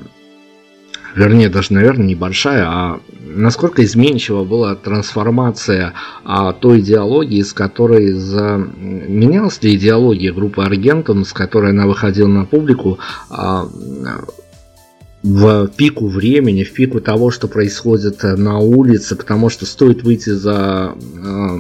[1.18, 5.94] вернее, даже, наверное, небольшая, а насколько изменчива была трансформация
[6.24, 8.58] а, той идеологии, с которой за...
[8.78, 13.00] менялась ли идеология группы Аргентум, с которой она выходила на публику,
[13.30, 13.68] а,
[15.24, 20.94] в пику времени, в пику того, что происходит на улице, потому что стоит выйти за
[20.96, 21.58] э,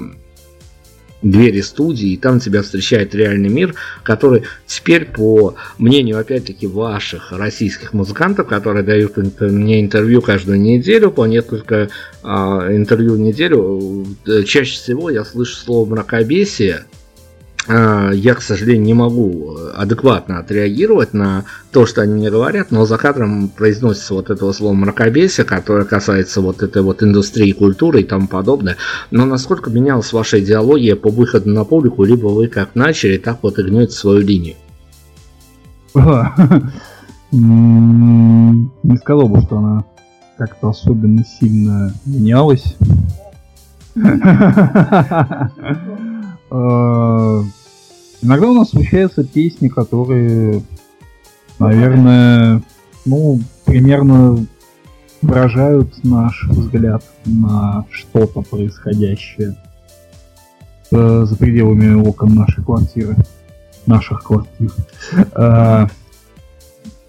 [1.21, 7.93] двери студии, и там тебя встречает реальный мир, который теперь, по мнению, опять-таки, ваших российских
[7.93, 11.89] музыкантов, которые дают мне интервью каждую неделю, по несколько
[12.23, 16.96] э, интервью в неделю, э, чаще всего я слышу слово «мракобесие», а,
[17.67, 22.97] я, к сожалению, не могу адекватно отреагировать на то, что они мне говорят, но за
[22.97, 28.27] кадром произносится вот этого слова мракобесие, которое касается вот этой вот индустрии культуры и тому
[28.27, 28.77] подобное.
[29.11, 33.59] Но насколько менялась ваша идеология по выходу на публику, либо вы как начали, так вот
[33.59, 34.55] и гнете свою линию?
[37.31, 39.83] Не сказал бы, что она
[40.37, 42.77] как-то особенно сильно менялась.
[46.49, 47.43] А,
[48.21, 50.63] Иногда у нас случаются песни, которые,
[51.59, 52.63] наверное,
[53.05, 54.45] ну, примерно
[55.21, 59.55] выражают наш взгляд на что-то происходящее
[60.91, 63.15] э, за пределами окон нашей квартиры,
[63.85, 64.71] наших квартир.
[65.35, 65.87] Э,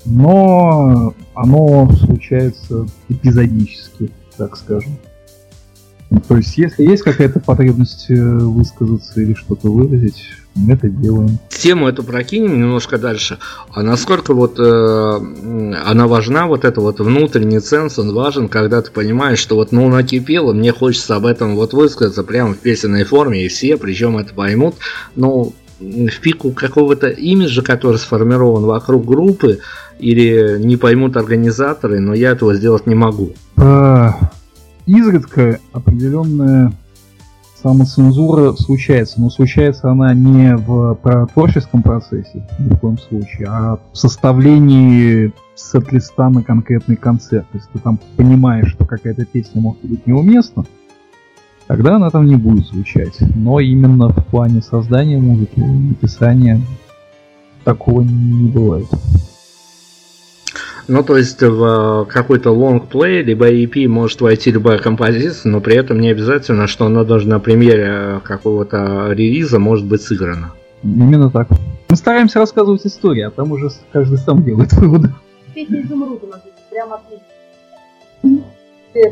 [0.05, 4.99] но оно случается эпизодически, так скажем.
[6.27, 11.39] То есть, если есть какая-то потребность э, высказаться или что-то выразить, мы это делаем.
[11.51, 13.39] Тему эту прокинем немножко дальше.
[13.73, 18.91] А насколько вот э, она важна, вот это вот внутренний ценз, он важен, когда ты
[18.91, 23.45] понимаешь, что вот ну накипело, мне хочется об этом вот высказаться прямо в песенной форме,
[23.45, 24.77] и все, причем это поймут,
[25.15, 29.61] но в пику какого-то имиджа, который сформирован вокруг группы,
[29.99, 33.35] или не поймут организаторы, но я этого сделать не могу.
[33.57, 34.15] А,
[34.89, 36.73] изредка определенная
[37.63, 40.99] самоцензура случается, но случается она не в
[41.35, 47.47] творческом процессе ни в коем случае, а в составлении сет-листа на конкретный концерт.
[47.53, 50.65] Если ты там понимаешь, что какая-то песня может быть неуместна,
[51.67, 53.19] тогда она там не будет звучать.
[53.35, 56.61] Но именно в плане создания музыки, написания
[57.65, 58.87] такого не бывает.
[60.89, 66.01] Ну, то есть в какой-то лонгплей, либо EP может войти любая композиция, но при этом
[66.01, 70.53] не обязательно, что она даже на премьере какого-то релиза может быть сыграна.
[70.83, 71.49] Именно так.
[71.91, 75.11] Мы стараемся рассказывать истории, а там уже каждый сам делает выводы.
[75.55, 78.45] Песня «Изумруд» у нас прям отлично.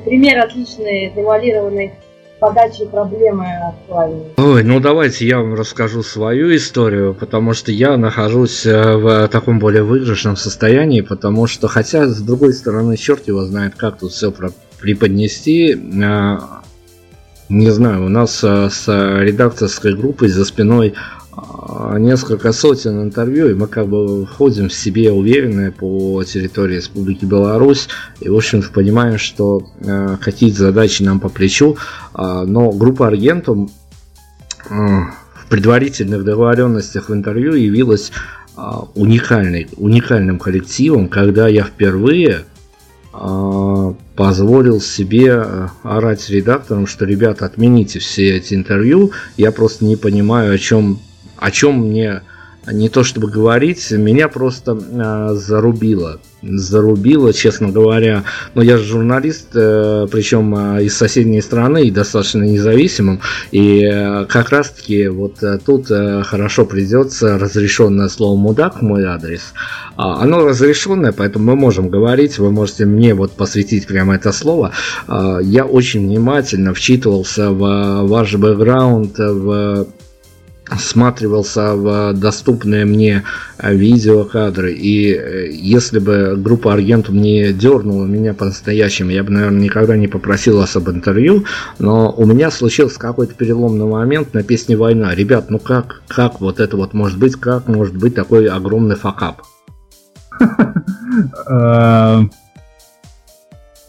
[0.04, 1.92] Пример отличный, завуалированный
[2.38, 4.26] подачи проблемы актуальной.
[4.36, 9.58] Ой, ну давайте я вам расскажу свою историю, потому что я нахожусь э, в таком
[9.58, 14.32] более выигрышном состоянии, потому что, хотя, с другой стороны, черт его знает, как тут все
[14.80, 15.74] преподнести.
[15.74, 16.38] Э,
[17.48, 20.94] не знаю, у нас э, с редакторской группой за спиной
[21.98, 27.88] несколько сотен интервью, и мы как бы входим в себе уверенные по территории Республики Беларусь,
[28.20, 31.76] и, в общем-то, понимаем, что э, какие-то задачи нам по плечу,
[32.14, 33.70] э, но группа Аргентум
[34.68, 38.12] э, в предварительных договоренностях в интервью явилась
[38.94, 42.46] уникальный, уникальным коллективом, когда я впервые
[43.18, 49.96] а, позволил себе э, орать редакторам, что, ребята, отмените все эти интервью, я просто не
[49.96, 50.98] понимаю, о чем,
[51.38, 52.22] о чем мне
[52.72, 56.20] не то чтобы говорить, меня просто э, зарубило.
[56.42, 58.24] Зарубило, честно говоря.
[58.54, 63.20] Но я же журналист, э, причем э, из соседней страны и достаточно независимым.
[63.52, 68.82] И э, как раз таки вот э, тут э, хорошо придется разрешенное слово мудак в
[68.82, 69.52] мой адрес.
[69.96, 74.72] А, оно разрешенное, поэтому мы можем говорить, вы можете мне вот посвятить прямо это слово.
[75.06, 79.86] А, я очень внимательно вчитывался в ваш бэкграунд, в
[80.74, 83.22] всматривался в доступные мне
[83.62, 84.72] видеокадры.
[84.72, 90.08] И э, если бы группа Аргентум не дернула меня по-настоящему, я бы, наверное, никогда не
[90.08, 91.44] попросил вас об интервью.
[91.78, 95.14] Но у меня случился какой-то переломный момент на песне «Война».
[95.14, 99.42] Ребят, ну как, как вот это вот может быть, как может быть такой огромный факап?
[101.48, 102.20] Э,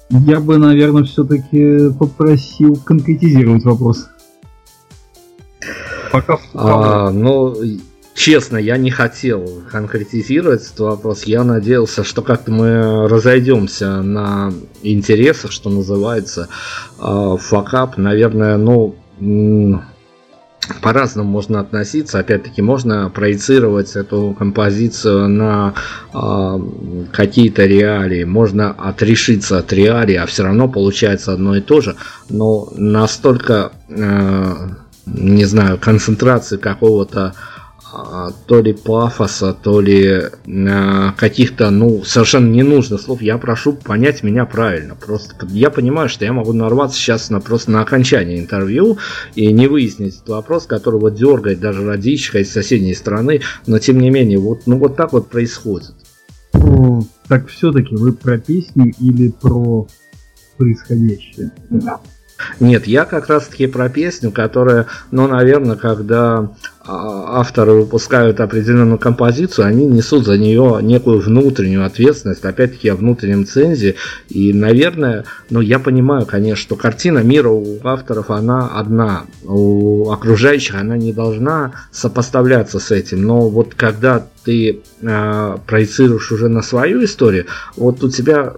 [0.10, 4.08] я бы, наверное, все-таки попросил конкретизировать вопрос.
[6.12, 7.56] Пока а, ну,
[8.16, 11.24] честно, я не хотел конкретизировать этот вопрос.
[11.24, 16.50] Я надеялся, что как-то мы разойдемся на интересах, что называется.
[17.00, 18.96] А, факап, наверное, ну,
[20.82, 22.20] по-разному можно относиться.
[22.20, 25.74] Опять-таки, можно проецировать эту композицию на
[26.14, 26.60] э,
[27.12, 28.24] какие-то реалии.
[28.24, 31.96] Можно отрешиться от реалий, а все равно получается одно и то же.
[32.30, 34.54] Но настолько э,
[35.08, 37.34] не знаю, концентрации какого-то
[37.94, 43.22] а, то ли пафоса, то ли а, каких-то, ну, совершенно ненужных слов.
[43.22, 44.96] Я прошу понять меня правильно.
[44.96, 48.98] Просто я понимаю, что я могу нарваться сейчас на просто на окончание интервью
[49.36, 54.10] и не выяснить этот вопрос, которого дергает даже родичка из соседней страны, но тем не
[54.10, 55.94] менее, вот, ну, вот так вот происходит.
[57.28, 59.88] Так все-таки вы про песню или про
[60.58, 61.52] происходящее?
[61.70, 62.00] Да.
[62.60, 66.50] Нет, я как раз таки про песню, которая, ну, наверное, когда
[66.88, 73.46] а, авторы выпускают определенную композицию, они несут за нее некую внутреннюю ответственность, опять-таки о внутреннем
[73.46, 73.96] цензе.
[74.30, 80.76] И, наверное, ну, я понимаю, конечно, что картина мира у авторов, она одна, у окружающих
[80.76, 83.24] она не должна сопоставляться с этим.
[83.24, 88.54] Но вот когда ты э, проецируешь уже на свою историю, вот у тебя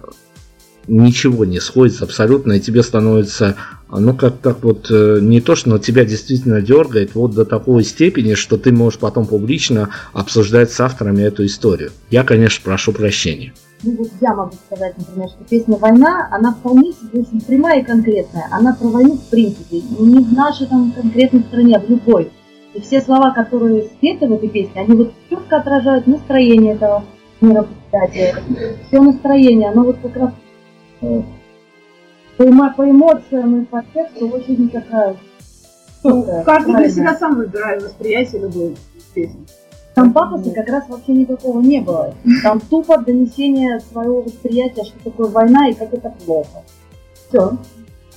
[0.88, 3.56] ничего не сходится абсолютно, и тебе становится,
[3.90, 8.34] ну как так вот, э, не то, что тебя действительно дергает вот до такой степени,
[8.34, 11.90] что ты можешь потом публично обсуждать с авторами эту историю.
[12.10, 13.52] Я, конечно, прошу прощения.
[13.82, 17.84] Ну вот я могу сказать, например, что песня «Война», она вполне себе очень прямая и
[17.84, 18.46] конкретная.
[18.50, 22.30] Она про войну в принципе, не в нашей там конкретной стране, а в любой.
[22.74, 27.04] И все слова, которые спеты в этой песне, они вот четко отражают настроение этого
[27.40, 28.36] мероприятия.
[28.86, 30.30] Все настроение, оно вот как раз
[31.00, 31.24] по,
[32.76, 35.16] по эмоциям и по тексту очень такая...
[36.02, 38.76] Ну, каждый для себя сам выбирает восприятие любой
[39.14, 39.46] песни.
[39.94, 42.14] Там пафоса как раз вообще никакого не было.
[42.42, 46.62] Там тупо донесение своего восприятия, что такое война и как это плохо.
[47.28, 47.58] Все.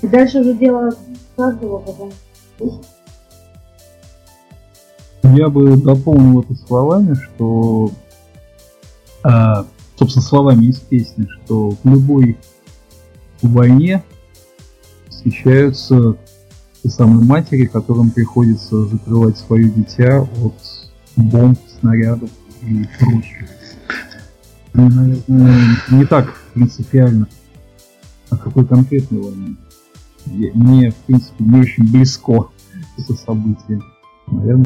[0.01, 0.95] И дальше уже дело
[1.35, 2.11] каждого потом.
[5.23, 7.89] Я бы дополнил это словами, что,
[9.23, 9.65] а,
[9.97, 12.37] собственно, словами из песни, что в любой
[13.47, 14.03] войне
[15.09, 16.17] встречаются
[16.81, 20.53] те самые матери, которым приходится закрывать свое дитя от
[21.15, 22.29] бомб, снарядов
[22.61, 23.47] и прочего.
[24.73, 27.27] Ну, наверное, не так принципиально,
[28.29, 29.55] а какой конкретной войне.
[30.25, 32.49] Мне, в принципе, не очень близко
[32.97, 33.79] это событие.
[34.27, 34.65] Наверное.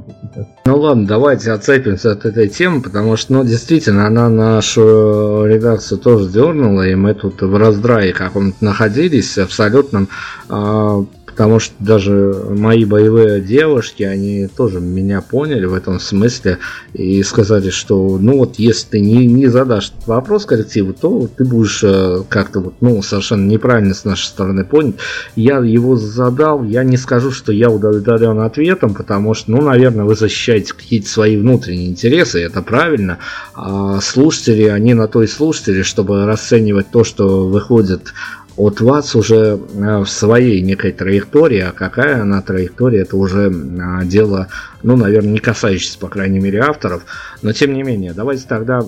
[0.66, 6.30] Ну ладно, давайте отцепимся от этой темы, потому что, ну, действительно, она нашу редакцию тоже
[6.30, 10.10] дернула, и мы тут в раздрае каком-то находились, абсолютном
[10.50, 11.04] э,
[11.38, 16.58] потому что даже мои боевые девушки, они тоже меня поняли в этом смысле
[16.94, 21.84] и сказали, что ну вот если ты не, не задашь вопрос коллективу, то ты будешь
[21.84, 24.96] э, как-то вот, ну, совершенно неправильно с нашей стороны понят.
[25.36, 30.16] Я его задал, я не скажу, что я удовлетворен ответом, потому что, ну, наверное, вы
[30.16, 33.20] защищаете какие-то свои внутренние интересы, это правильно.
[33.54, 38.12] А слушатели, они на то и слушатели, чтобы расценивать то, что выходит
[38.58, 44.06] от вас уже э, в своей некой траектории, а какая она траектория, это уже э,
[44.06, 44.48] дело,
[44.82, 47.04] ну, наверное, не касающееся, по крайней мере, авторов,
[47.44, 48.82] но тем не менее, давайте тогда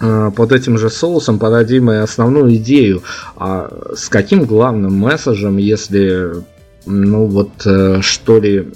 [0.00, 3.02] э, под этим же соусом подадим и основную идею,
[3.36, 6.32] а с каким главным месседжем, если,
[6.84, 7.52] ну вот,
[8.00, 8.72] что ли,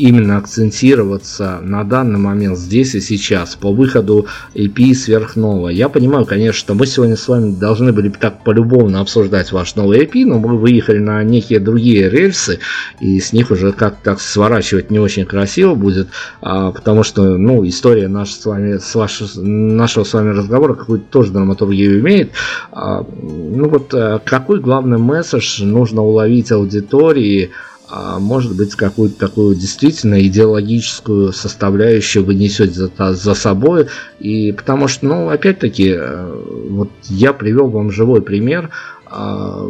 [0.00, 5.68] именно акцентироваться на данный момент здесь и сейчас по выходу EP сверхнового.
[5.68, 10.04] Я понимаю, конечно, что мы сегодня с вами должны были так полюбовно обсуждать ваш новый
[10.04, 12.60] EP, но мы выехали на некие другие рельсы,
[13.00, 16.08] и с них уже как так сворачивать не очень красиво будет,
[16.40, 21.04] а, потому что, ну, история наша с вами, с ваш, нашего с вами разговора какую-то
[21.10, 22.32] тоже драматургию имеет.
[22.72, 27.50] А, ну вот, а, какой главный месседж нужно уловить аудитории,
[27.92, 33.88] а может быть, какую-то такую действительно идеологическую составляющую вы несете за, за собой.
[34.20, 38.70] И потому что, ну, опять-таки, э, вот я привел вам живой пример
[39.06, 39.66] а,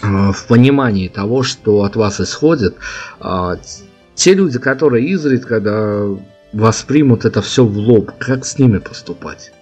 [0.00, 2.76] а, в понимании того, что от вас исходит.
[4.14, 6.04] Те люди, которые изредка, когда
[6.52, 9.52] воспримут это все в лоб, как с ними поступать?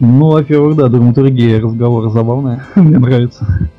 [0.00, 3.70] Ну, во-первых, да, драматургия разговора забавная, мне нравится.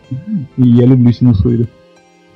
[0.58, 1.68] И я люблю синусоиды.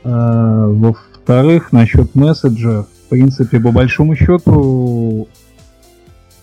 [0.03, 5.27] А, во-вторых, насчет месседжа, в принципе, по большому счету,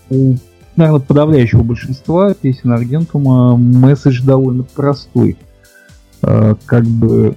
[0.09, 0.35] у,
[0.75, 5.37] наверное, подавляющего большинства песен Аргентума месседж довольно простой.
[6.21, 7.35] А, как бы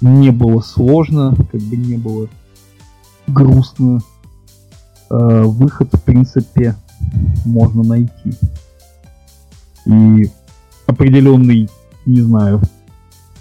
[0.00, 2.28] не было сложно, как бы не было
[3.26, 4.00] грустно.
[5.10, 6.74] А, выход, в принципе,
[7.44, 8.34] можно найти.
[9.86, 10.30] И
[10.86, 11.68] определенный,
[12.06, 12.60] не знаю,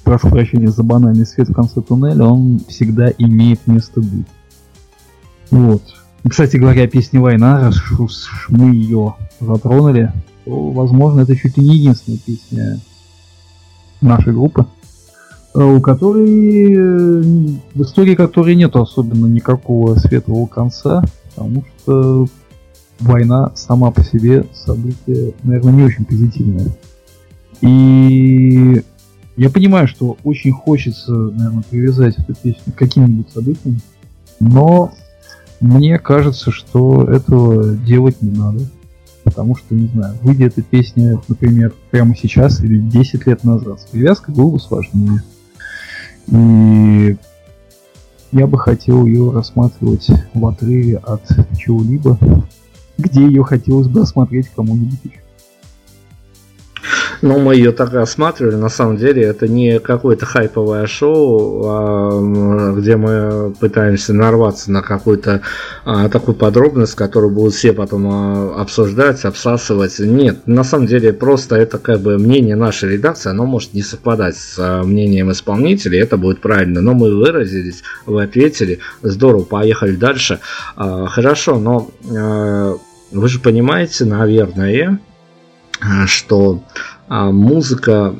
[0.07, 4.27] прошу прощения за банальный свет в конце туннеля, он всегда имеет место быть.
[5.51, 5.81] Вот.
[6.23, 10.13] Кстати говоря, песня «Война», раз уж мы ее затронули,
[10.45, 12.79] то, возможно, это чуть ли не единственная песня
[13.99, 14.65] нашей группы,
[15.53, 17.21] э, у которой, э,
[17.73, 21.03] в истории которой нет особенно никакого светлого конца,
[21.35, 22.27] потому что
[23.01, 26.67] война сама по себе событие, наверное, не очень позитивное.
[27.59, 28.83] И
[29.37, 33.79] я понимаю, что очень хочется, наверное, привязать эту песню к каким-нибудь событиям,
[34.39, 34.91] но
[35.59, 38.61] мне кажется, что этого делать не надо.
[39.23, 43.85] Потому что, не знаю, выйдет эта песня, например, прямо сейчас или 10 лет назад, с
[43.85, 45.21] привязкой было бы сложнее.
[46.31, 47.17] И
[48.31, 51.23] я бы хотел ее рассматривать в отрыве от
[51.57, 52.17] чего-либо,
[52.97, 55.26] где ее хотелось бы рассмотреть кому-нибудь еще.
[57.21, 58.55] Ну, мы ее так рассматривали.
[58.55, 65.41] На самом деле, это не какое-то хайповое шоу, а, где мы пытаемся нарваться на какую-то
[65.83, 69.97] а, такую подробность, которую будут все потом а, обсуждать, обсасывать.
[69.99, 74.37] Нет, на самом деле, просто это как бы мнение нашей редакции, оно может не совпадать
[74.37, 76.81] с мнением исполнителей, это будет правильно.
[76.81, 80.39] Но мы выразились, вы ответили, здорово, поехали дальше.
[80.75, 81.89] Хорошо, но
[83.11, 84.99] вы же понимаете, наверное,
[86.05, 86.63] что
[87.07, 88.15] а музыка,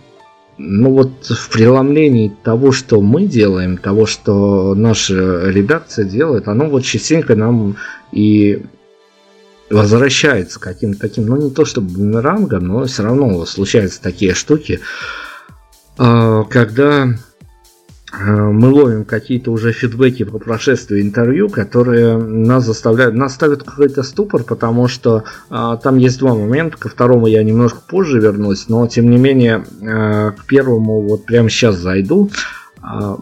[0.58, 6.84] ну вот в преломлении того, что мы делаем, того, что наша редакция делает, оно вот
[6.84, 7.76] частенько нам
[8.12, 8.64] и
[9.70, 14.80] возвращается каким-то таким, ну не то чтобы бумерангом, но все равно случаются такие штуки,
[15.98, 17.10] а, когда
[18.20, 24.44] мы ловим какие-то уже фидбэки по прошествии интервью, которые нас заставляют, нас ставят какой-то ступор,
[24.44, 29.10] потому что а, там есть два момента, ко второму я немножко позже вернусь, но тем
[29.10, 32.32] не менее а, к первому вот прямо сейчас зайду.
[32.82, 33.20] А,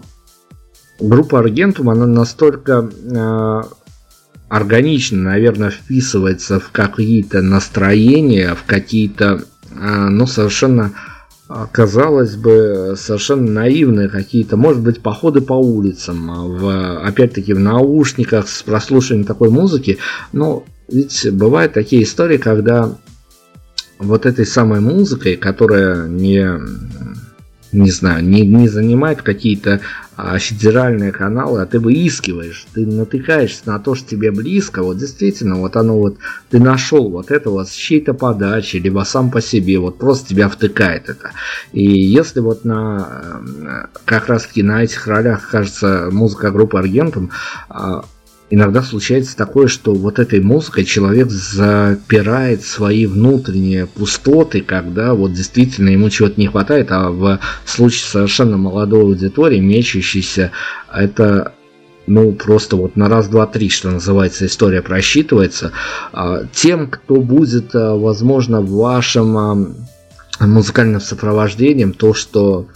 [1.00, 3.68] группа Аргентум, она настолько а,
[4.48, 9.44] органично, наверное, вписывается в какие-то настроения, в какие-то,
[9.76, 11.15] а, ну, совершенно а,
[11.72, 18.48] казалось бы, совершенно наивные какие-то, может быть, походы по улицам, а, в, опять-таки в наушниках
[18.48, 20.00] с прослушиванием такой музыки,
[20.34, 22.96] но ведь бывают такие истории, когда
[24.00, 26.60] вот этой самой музыкой, которая не
[27.76, 29.82] не знаю, не, не занимает какие-то
[30.18, 35.58] а, федеральные каналы, а ты выискиваешь, ты натыкаешься на то, что тебе близко, вот действительно,
[35.58, 36.18] вот оно вот,
[36.50, 40.48] ты нашел вот это вот с чьей-то подачи, либо сам по себе, вот просто тебя
[40.48, 41.32] втыкает это.
[41.74, 47.32] И если вот на, э, как раз таки на этих ролях, кажется, музыка группы Аргентум,
[47.68, 48.06] а,
[48.50, 55.90] иногда случается такое, что вот этой музыкой человек запирает свои внутренние пустоты, когда вот действительно
[55.90, 60.52] ему чего-то не хватает, а в случае совершенно молодой аудитории, мечущейся,
[60.94, 61.54] это
[62.08, 65.72] ну, просто вот на раз, два, три, что называется, история просчитывается.
[66.14, 72.68] А, тем, кто будет, а, возможно, в вашем а, музыкальном сопровождении, то, что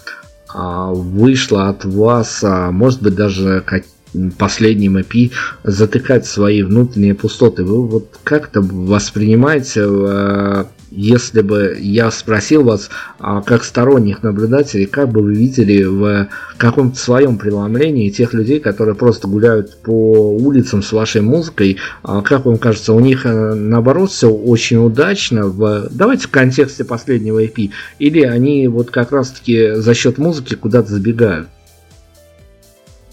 [0.52, 3.84] вышло от вас, может быть, даже как
[4.38, 5.32] последним EP
[5.64, 7.64] затыкать свои внутренние пустоты.
[7.64, 12.90] Вы вот как-то воспринимаете, э, если бы я спросил вас,
[13.20, 18.96] а, как сторонних наблюдателей, как бы вы видели в каком-то своем преломлении тех людей, которые
[18.96, 24.12] просто гуляют по улицам с вашей музыкой, а, как вам кажется, у них э, наоборот
[24.12, 29.94] все очень удачно, в, давайте в контексте последнего EP, или они вот как раз-таки за
[29.94, 31.48] счет музыки куда-то забегают?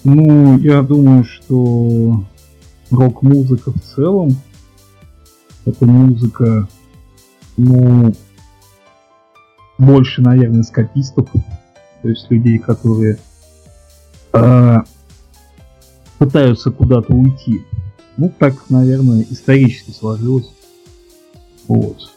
[0.09, 2.24] Ну, я думаю, что
[2.92, 4.36] рок-музыка в целом
[5.64, 6.68] это музыка,
[7.57, 8.14] ну,
[9.78, 11.28] больше, наверное, скопистов,
[12.02, 13.18] то есть людей, которые
[14.32, 14.76] э,
[16.18, 17.64] пытаются куда-то уйти.
[18.16, 20.52] Ну, так, наверное, исторически сложилось.
[21.66, 22.14] Вот.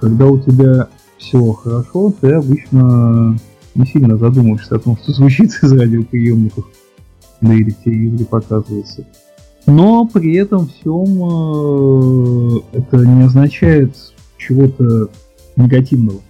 [0.00, 0.88] Когда у тебя
[1.18, 3.38] все хорошо, ты обычно
[3.76, 6.66] не сильно задумываешься о том, что случится из радиоприемников,
[7.40, 9.04] или в телевизоре показывается.
[9.66, 13.96] Но при этом всем э, это не означает
[14.38, 15.10] чего-то
[15.56, 16.20] негативного.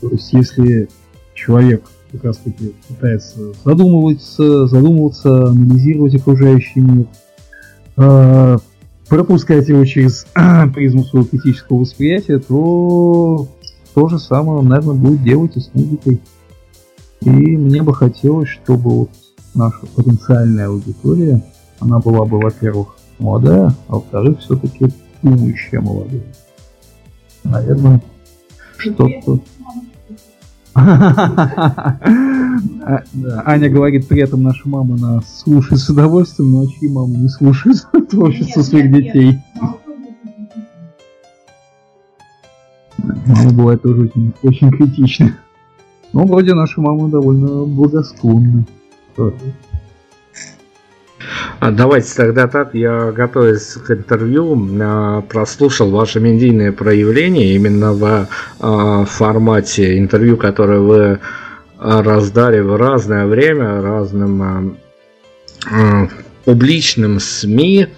[0.00, 0.88] То есть если
[1.34, 1.82] человек
[2.12, 7.06] как раз таки пытается задумываться, задумываться, анализировать окружающий мир,
[7.96, 8.58] э,
[9.08, 10.26] пропускать его через
[10.74, 13.48] призму своего критического восприятия, то
[13.94, 16.20] то же самое он, наверное, будет делать и с музыкой.
[17.22, 19.10] И мне бы хотелось, чтобы вот
[19.54, 21.42] наша потенциальная аудитория
[21.80, 24.92] она была бы, во-первых, молодая, а во-вторых, все-таки
[25.22, 26.22] думающая молодая.
[27.44, 28.02] Наверное,
[28.76, 29.40] что-то...
[33.44, 37.86] Аня говорит, при этом наша мама нас слушает с удовольствием, но чьи мамы не слушают
[38.10, 39.38] творчество своих детей.
[42.98, 44.10] Мама бывает тоже
[44.42, 45.36] очень, критична.
[46.12, 48.64] Но вроде наша мама довольно благосклонна.
[51.58, 58.28] А давайте тогда так, я готовясь к интервью, а, прослушал ваше медийное проявление именно в
[58.60, 61.18] а, формате интервью, которое вы
[61.78, 64.76] раздали в разное время разным
[66.44, 67.88] публичным СМИ.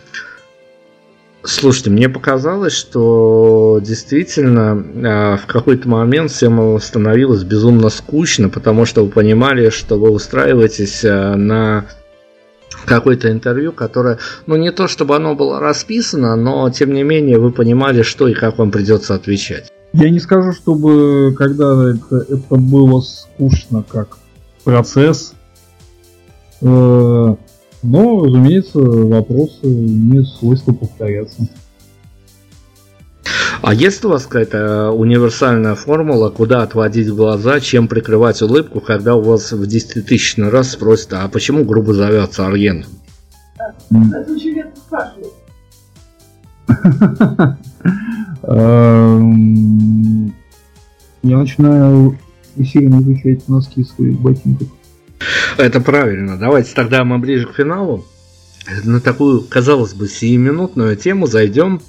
[1.44, 9.10] Слушайте, мне показалось, что действительно в какой-то момент всем становилось безумно скучно, потому что вы
[9.10, 11.86] понимали, что вы устраиваетесь на
[12.84, 17.50] какое-то интервью, которое, ну не то чтобы оно было расписано, но тем не менее вы
[17.50, 19.70] понимали, что и как вам придется отвечать.
[19.92, 24.16] Я не скажу, чтобы когда это, это было скучно как
[24.64, 25.34] процесс,
[26.62, 27.34] э,
[27.82, 31.48] но, разумеется, вопросы имеют свойство повторяться.
[33.60, 39.22] А есть у вас какая-то универсальная формула, куда отводить глаза, чем прикрывать улыбку, когда у
[39.22, 42.84] вас в 10 тысячный раз спросят, а почему грубо зовется Арген?
[43.90, 45.32] Это очень редко спрашивают.
[48.42, 50.34] Эм,
[51.22, 52.18] я начинаю
[52.56, 54.68] усиленно изучать носки своих ботинков.
[55.56, 56.38] Это правильно.
[56.38, 58.04] Давайте тогда мы ближе к финалу.
[58.84, 61.80] На такую, казалось бы, сиюминутную тему зайдем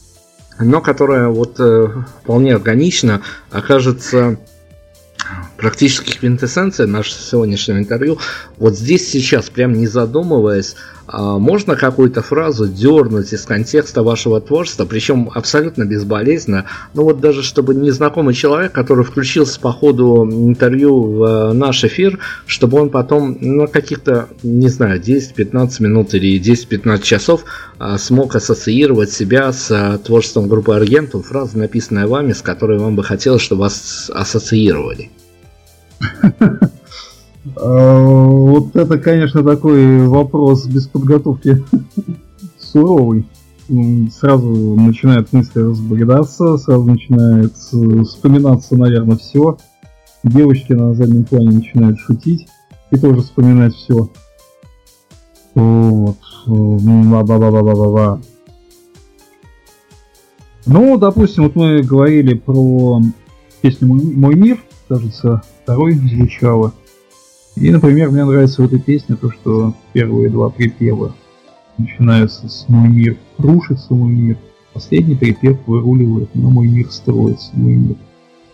[0.60, 1.88] но которая вот э,
[2.22, 3.22] вполне органично
[3.52, 4.40] окажется
[5.64, 8.18] практически квинтэссенция нашего сегодняшнего интервью.
[8.58, 10.76] Вот здесь сейчас, прям не задумываясь,
[11.08, 16.66] а, можно какую-то фразу дернуть из контекста вашего творчества, причем абсолютно безболезненно.
[16.94, 22.20] Ну вот даже чтобы незнакомый человек, который включился по ходу интервью в э, наш эфир,
[22.46, 27.46] чтобы он потом на каких-то, не знаю, 10-15 минут или 10-15 часов
[27.80, 32.98] а, смог ассоциировать себя с э, творчеством группы Аргентум, фраза, написанная вами, с которой вам
[32.98, 35.10] бы хотелось, чтобы вас ассоциировали.
[37.56, 41.64] А, вот это, конечно, такой вопрос без подготовки
[42.58, 43.26] суровый.
[44.12, 49.58] Сразу начинает мысли разбредаться, сразу начинает вспоминаться, наверное, все.
[50.24, 52.48] Девочки на заднем плане начинают шутить
[52.92, 54.10] и тоже вспоминать все.
[55.56, 56.18] Вот.
[56.46, 58.22] Ба-ба-ба-ба-ба-ба.
[60.66, 63.02] Ну, допустим, вот мы говорили про
[63.62, 66.74] песню «Мой мир», кажется, второй звучало.
[67.56, 71.16] И, например, мне нравится в этой песне то, что первые два припева
[71.78, 74.38] начинаются с «Мой мир рушится, мой мир».
[74.74, 77.96] Последний припев выруливает «Но мой мир строится, мой мир».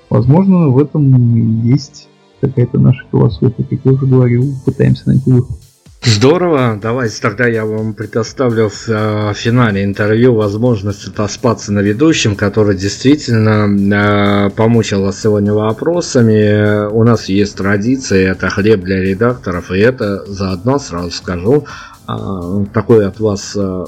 [0.09, 2.09] Возможно, в этом есть
[2.41, 5.57] какая-то наша философия, как я уже говорил, пытаемся найти выход.
[6.01, 6.79] Здорово.
[6.81, 13.67] Давайте тогда я вам предоставлю в э, финале интервью возможность отоспаться на ведущем, который действительно
[13.67, 16.87] э, помучил вас сегодня вопросами.
[16.89, 21.67] У нас есть традиция, это хлеб для редакторов, и это заодно, сразу скажу,
[22.07, 23.85] а, такой от вас а,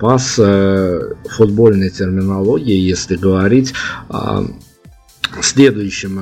[0.00, 3.72] пас э, футбольной терминологии, если говорить
[4.08, 4.42] а,
[5.40, 6.20] следующим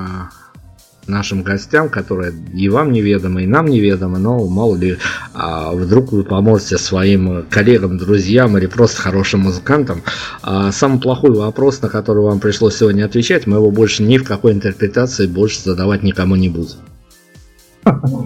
[1.07, 4.99] нашим гостям, которые и вам неведомы, и нам неведомы, но мало ли
[5.35, 10.03] а, вдруг вы поможете своим коллегам, друзьям или просто хорошим музыкантам.
[10.43, 14.25] А, самый плохой вопрос, на который вам пришлось сегодня отвечать, мы его больше ни в
[14.25, 16.79] какой интерпретации больше задавать никому не будем.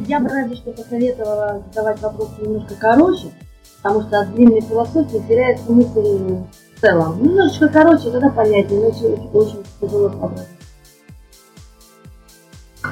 [0.06, 3.26] Я бы разве что посоветовала задавать вопросы немножко короче,
[3.82, 7.22] потому что от длинной философии теряет смысл в целом.
[7.22, 10.57] Немножечко короче, тогда понятнее, иначе очень тяжело собрать.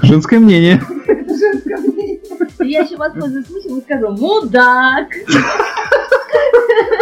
[0.03, 0.83] Женское мнение.
[1.07, 2.21] Женское мнение.
[2.61, 5.09] Я еще воспользуюсь случаем и скажу «Мудак!»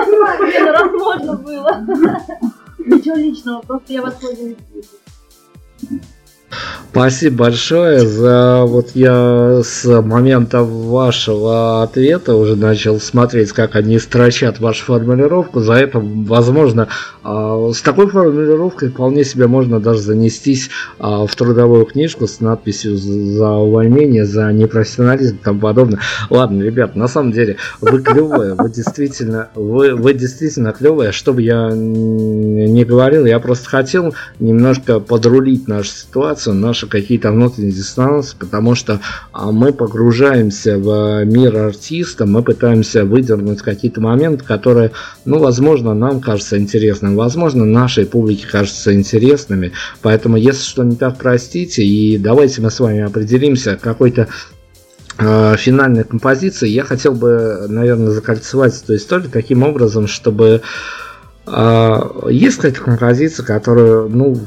[0.07, 0.27] Ну,
[0.73, 1.87] раз можно было.
[2.79, 4.57] Ничего личного, просто я воспользуюсь.
[6.95, 14.61] Спасибо большое за вот я с момента вашего ответа уже начал смотреть, как они строчат
[14.61, 15.59] вашу формулировку.
[15.59, 16.87] За это, возможно,
[17.25, 22.97] а, с такой формулировкой вполне себе можно даже занестись а, в трудовую книжку с надписью
[22.97, 25.99] за увольнение, за непрофессионализм и тому подобное.
[26.31, 31.11] Ладно, ребят, на самом деле вы клевые, вы действительно, вы, вы действительно клевые.
[31.11, 37.73] Что бы я не говорил, я просто хотел немножко подрулить нашу ситуацию, наши какие-то внутренние
[37.73, 39.01] диссонансы, потому что
[39.33, 44.93] а, мы погружаемся в мир артиста, мы пытаемся выдернуть какие-то моменты, которые,
[45.25, 49.73] ну, возможно, нам кажутся интересными, возможно, нашей публике кажутся интересными,
[50.03, 54.29] поэтому, если что не так, простите, и давайте мы с вами определимся какой-то
[55.17, 60.63] а, финальной композиции, я хотел бы, наверное, закольцевать эту историю таким образом, чтобы
[61.47, 64.41] есть какая-то композиция, которую, ну,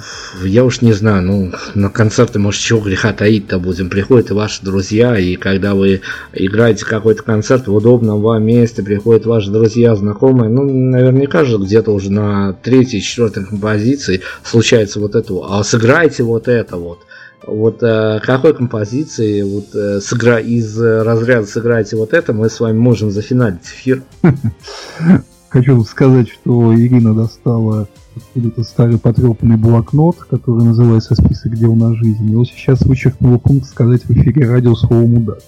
[0.44, 3.90] я уж не знаю, ну, на концерты, может, чего греха таить-то будем.
[3.90, 6.02] Приходят и ваши друзья, и когда вы
[6.34, 11.92] играете какой-то концерт в удобном вам месте, приходят ваши друзья, знакомые, ну, наверняка же где-то
[11.92, 17.02] уже на третьей, четвертой композиции случается вот это, а сыграйте вот это вот.
[17.46, 20.40] Вот э, какой композиции вот э, сыгра...
[20.40, 24.02] из разряда сыграйте вот это, мы с вами можем зафиналить эфир.
[25.58, 32.32] Хочу сказать, что Ирина достала откуда-то старый потрепанный блокнот, который называется «Список дел на жизнь».
[32.32, 35.40] И вот сейчас вычеркнула пункт сказать в эфире радио слово «мудак».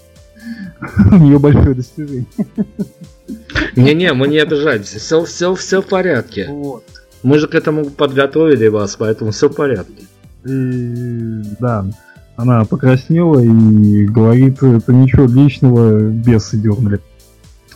[1.12, 2.26] У нее большое достижение.
[3.76, 4.98] Не-не, мы не обижаемся.
[4.98, 6.48] Все, все, все в порядке.
[6.50, 6.86] Вот.
[7.22, 10.06] Мы же к этому подготовили вас, поэтому все в порядке.
[10.44, 11.86] И, да,
[12.36, 17.00] она покраснела и говорит, это ничего личного, бесы дернули.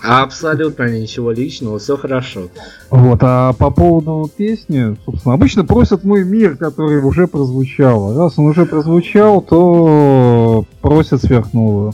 [0.04, 2.50] Абсолютно ничего личного, все хорошо.
[2.90, 8.18] Вот, а по поводу песни, собственно, обычно просят мой мир, который уже прозвучал.
[8.18, 11.94] Раз он уже прозвучал, то просят сверхновую.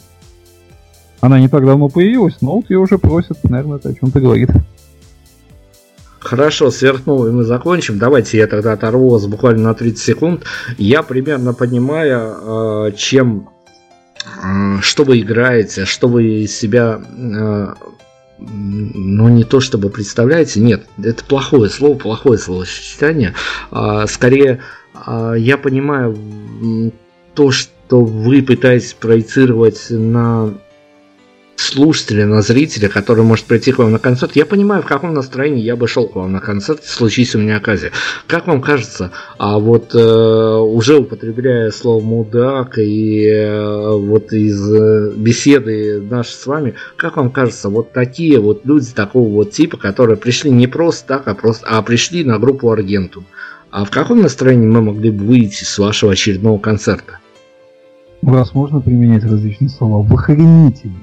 [1.21, 4.49] Она не так давно появилась, но вот ее уже просят, наверное, это о чем-то говорит.
[6.19, 7.99] Хорошо, сверхновой мы закончим.
[7.99, 10.43] Давайте я тогда оторву вас буквально на 30 секунд.
[10.79, 13.49] Я примерно понимаю, э, чем
[14.25, 16.99] э, что вы играете, что вы из себя
[18.39, 23.33] ну, не то чтобы представляете, нет, это плохое слово, плохое словосочетание.
[23.71, 24.59] А, скорее,
[24.93, 26.17] а, я понимаю
[27.35, 30.53] то, что вы пытаетесь проецировать на
[31.59, 35.61] слушателя, на зрителя, который может прийти к вам на концерт, я понимаю, в каком настроении
[35.61, 37.91] я бы шел к вам на концерт, случись у меня оказия.
[38.27, 45.11] Как вам кажется, а вот э, уже употребляя слово мудак и э, вот из э,
[45.15, 50.17] беседы нашей с вами, как вам кажется, вот такие вот люди такого вот типа, которые
[50.17, 53.25] пришли не просто так, а просто, а пришли на группу Аргентум.
[53.71, 57.19] А в каком настроении мы могли бы выйти с вашего очередного концерта?
[58.21, 60.01] У вас можно применять различные слова?
[60.01, 60.95] В охренительно.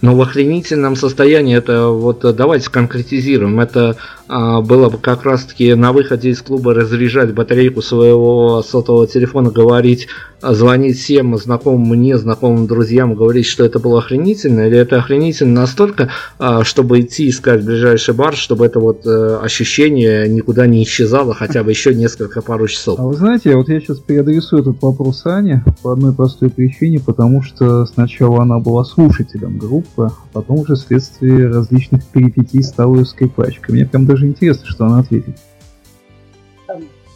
[0.00, 3.60] Но в охренительном состоянии это вот давайте конкретизируем.
[3.60, 3.96] Это
[4.28, 10.08] было бы как раз таки на выходе из клуба разряжать батарейку своего сотового телефона, говорить,
[10.44, 16.10] а, звонить всем знакомым, незнакомым друзьям, говорить, что это было охренительно, или это охренительно настолько,
[16.38, 21.64] а, чтобы идти искать ближайший бар, чтобы это вот а, ощущение никуда не исчезало хотя
[21.64, 23.00] бы еще несколько пару часов.
[23.00, 27.42] А вы знаете, вот я сейчас переадресую этот вопрос Ане по одной простой причине, потому
[27.42, 33.74] что сначала она была слушателем группы, а потом уже вследствие различных перипетий стала ее скрипачкой.
[33.74, 35.36] Мне прям даже интересно, что она ответит.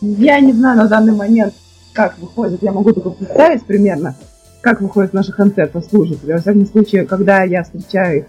[0.00, 1.54] Я не знаю на данный момент,
[1.92, 2.62] как выходит.
[2.62, 4.16] Я могу только представить примерно,
[4.60, 6.32] как выходит наши концерты слушатели.
[6.32, 8.24] Во всяком случае, когда я встречаю их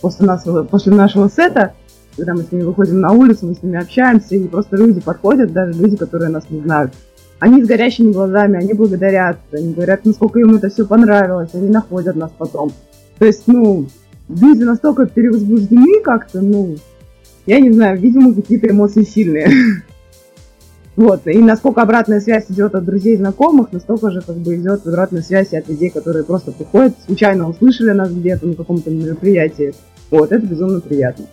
[0.00, 1.74] после, нас, после нашего сета,
[2.16, 5.52] когда мы с ними выходим на улицу, мы с ними общаемся, и просто люди подходят,
[5.52, 6.92] даже люди, которые нас не знают.
[7.38, 12.16] Они с горящими глазами, они благодарят, они говорят, насколько им это все понравилось, они находят
[12.16, 12.72] нас потом.
[13.20, 13.86] То есть, ну,
[14.28, 16.76] люди настолько перевозбуждены как-то, ну,
[17.48, 19.50] я не знаю, видимо, какие-то эмоции сильные.
[20.96, 24.84] Вот, и насколько обратная связь идет от друзей и знакомых, настолько же как бы идет
[24.84, 29.74] обратная связь от людей, которые просто приходят, случайно услышали нас где-то на каком-то мероприятии.
[30.10, 31.26] Вот, это безумно приятно.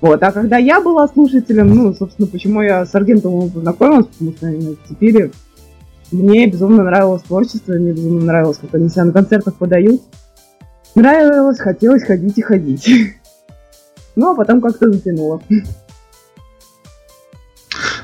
[0.00, 4.48] Вот, а когда я была слушателем, ну, собственно, почему я с Аргентовым познакомилась, потому что
[4.48, 5.30] они теперь
[6.10, 10.02] мне безумно нравилось творчество, мне безумно нравилось, как они себя на концертах подают.
[10.96, 12.88] Нравилось, хотелось ходить и ходить.
[14.16, 15.40] Ну, а потом как-то затянуло.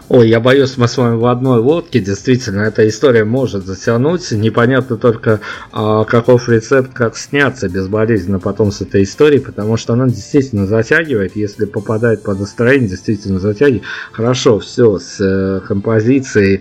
[0.09, 1.99] Ой, я боюсь, мы с вами в одной лодке.
[1.99, 4.31] Действительно, эта история может затянуть.
[4.31, 5.41] Непонятно только,
[5.73, 11.35] а, каков рецепт, как сняться безболезненно потом с этой историей, потому что она действительно затягивает.
[11.35, 13.85] Если попадает под настроение, действительно затягивает.
[14.13, 16.61] Хорошо, все, с э, композицией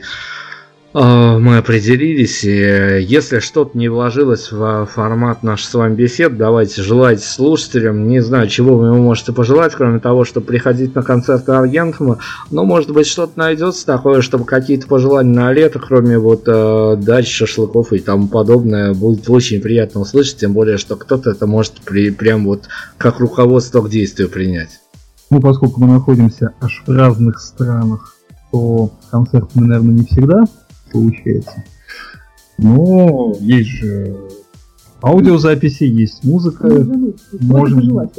[0.93, 2.43] мы определились.
[2.43, 8.07] Если что-то не вложилось в формат наш с вами бесед, давайте желайте слушателям.
[8.07, 12.19] Не знаю, чего вы можете пожелать, кроме того, чтобы приходить на концерты Аргентума.
[12.49, 17.31] Но, может быть, что-то найдется такое, чтобы какие-то пожелания на лето, кроме вот э, дач,
[17.31, 20.37] шашлыков и тому подобное, будет очень приятно услышать.
[20.37, 22.67] Тем более, что кто-то это может при, прям вот
[22.97, 24.81] как руководство к действию принять.
[25.29, 28.17] Ну, поскольку мы находимся аж в разных странах,
[28.51, 30.43] то концерты мы, наверное, не всегда
[30.91, 31.63] получается.
[32.57, 34.15] Но есть же
[35.01, 36.67] аудиозаписи, есть музыка.
[36.67, 38.09] Ну, Можем...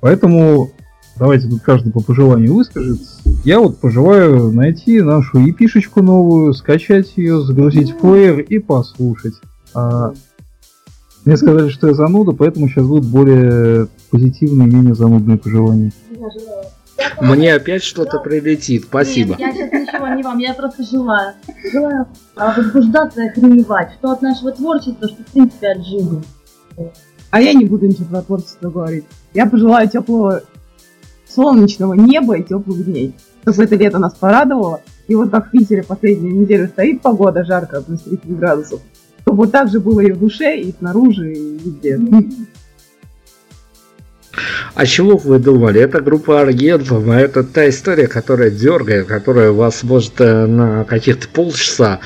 [0.00, 0.70] Поэтому
[1.18, 3.00] давайте тут каждый по пожеланию выскажет.
[3.44, 9.34] Я вот пожелаю найти нашу епишечку новую, скачать ее, загрузить в плеер и послушать.
[9.74, 10.14] А
[11.24, 15.92] мне сказали, что я зануда, поэтому сейчас будут более позитивные, менее занудные пожелания.
[17.20, 19.36] Мне опять что-то прилетит, спасибо.
[19.38, 21.34] Нет, я сейчас ничего не вам, я просто желаю.
[21.72, 26.22] Желаю а, возбуждаться и охреневать, что от нашего творчества, что в принципе от жизни.
[27.30, 29.04] А я не буду ничего про творчество говорить.
[29.34, 30.42] Я пожелаю теплого
[31.28, 33.14] солнечного неба и теплых дней.
[33.42, 34.80] Чтобы это лето нас порадовало.
[35.06, 38.80] И вот как в Питере последнюю неделю стоит погода жаркая, плюс 30 градусов.
[39.22, 41.98] Чтобы так же было и в душе, и снаружи, и везде.
[44.74, 45.80] А чего вы думали?
[45.80, 51.28] Это группа Аргентов, а это та история, которая дергает, которая вас может э, на каких-то
[51.28, 52.00] полчаса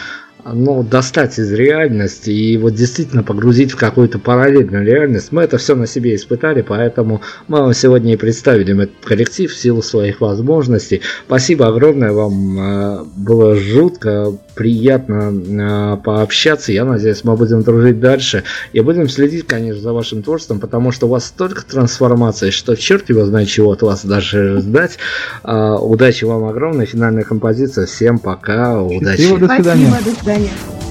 [0.45, 5.30] ну, достать из реальности и вот действительно погрузить в какую-то параллельную реальность.
[5.30, 9.57] Мы это все на себе испытали, поэтому мы вам сегодня и представили этот коллектив в
[9.57, 11.03] силу своих возможностей.
[11.26, 16.72] Спасибо огромное вам, э, было жутко приятно э, пообщаться.
[16.72, 21.07] Я надеюсь, мы будем дружить дальше и будем следить, конечно, за вашим творчеством, потому что
[21.07, 24.99] у вас столько трансформаций, что черт его знает, чего от вас даже ждать.
[25.45, 27.86] Э, удачи вам огромная, финальная композиция.
[27.86, 29.22] Всем пока, удачи.
[29.22, 29.86] Счастливо, до свидания.
[29.88, 30.32] Спасибо, до свидания.
[30.39, 30.82] ya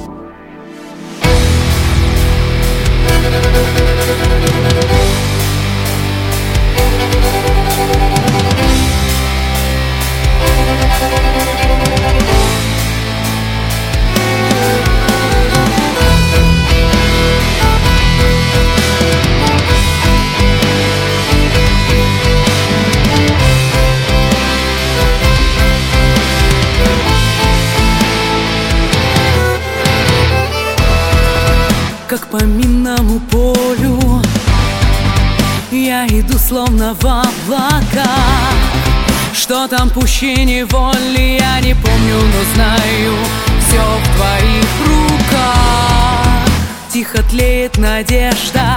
[36.93, 38.09] в облака.
[39.33, 43.15] Что там пущение воли, я не помню, но знаю
[43.65, 46.47] Все в твоих руках.
[46.91, 48.75] Тихо тлеет надежда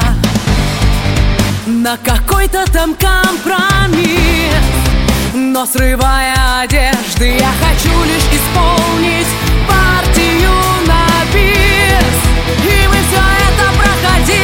[1.67, 4.05] На какой-то там компромисс.
[5.35, 9.27] Но срывая одежды, я хочу лишь исполнить
[9.69, 10.53] партию
[10.87, 12.19] на бис.
[12.63, 14.44] И мы все это проходили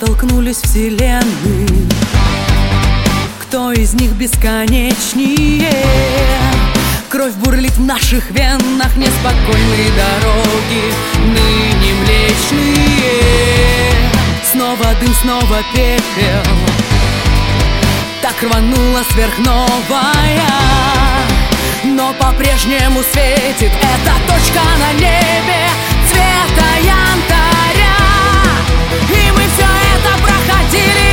[0.00, 1.68] столкнулись вселенные.
[3.38, 5.70] Кто из них бесконечнее?
[7.10, 13.10] Кровь бурлит в наших венах Неспокойные дороги Ныне млечные.
[14.50, 16.54] Снова дым, снова пепел.
[18.22, 20.40] Так рванула сверхновая
[21.84, 25.68] Но по-прежнему светит Эта точка на небе
[26.08, 27.50] Цвета янтаря
[30.72, 31.09] И мы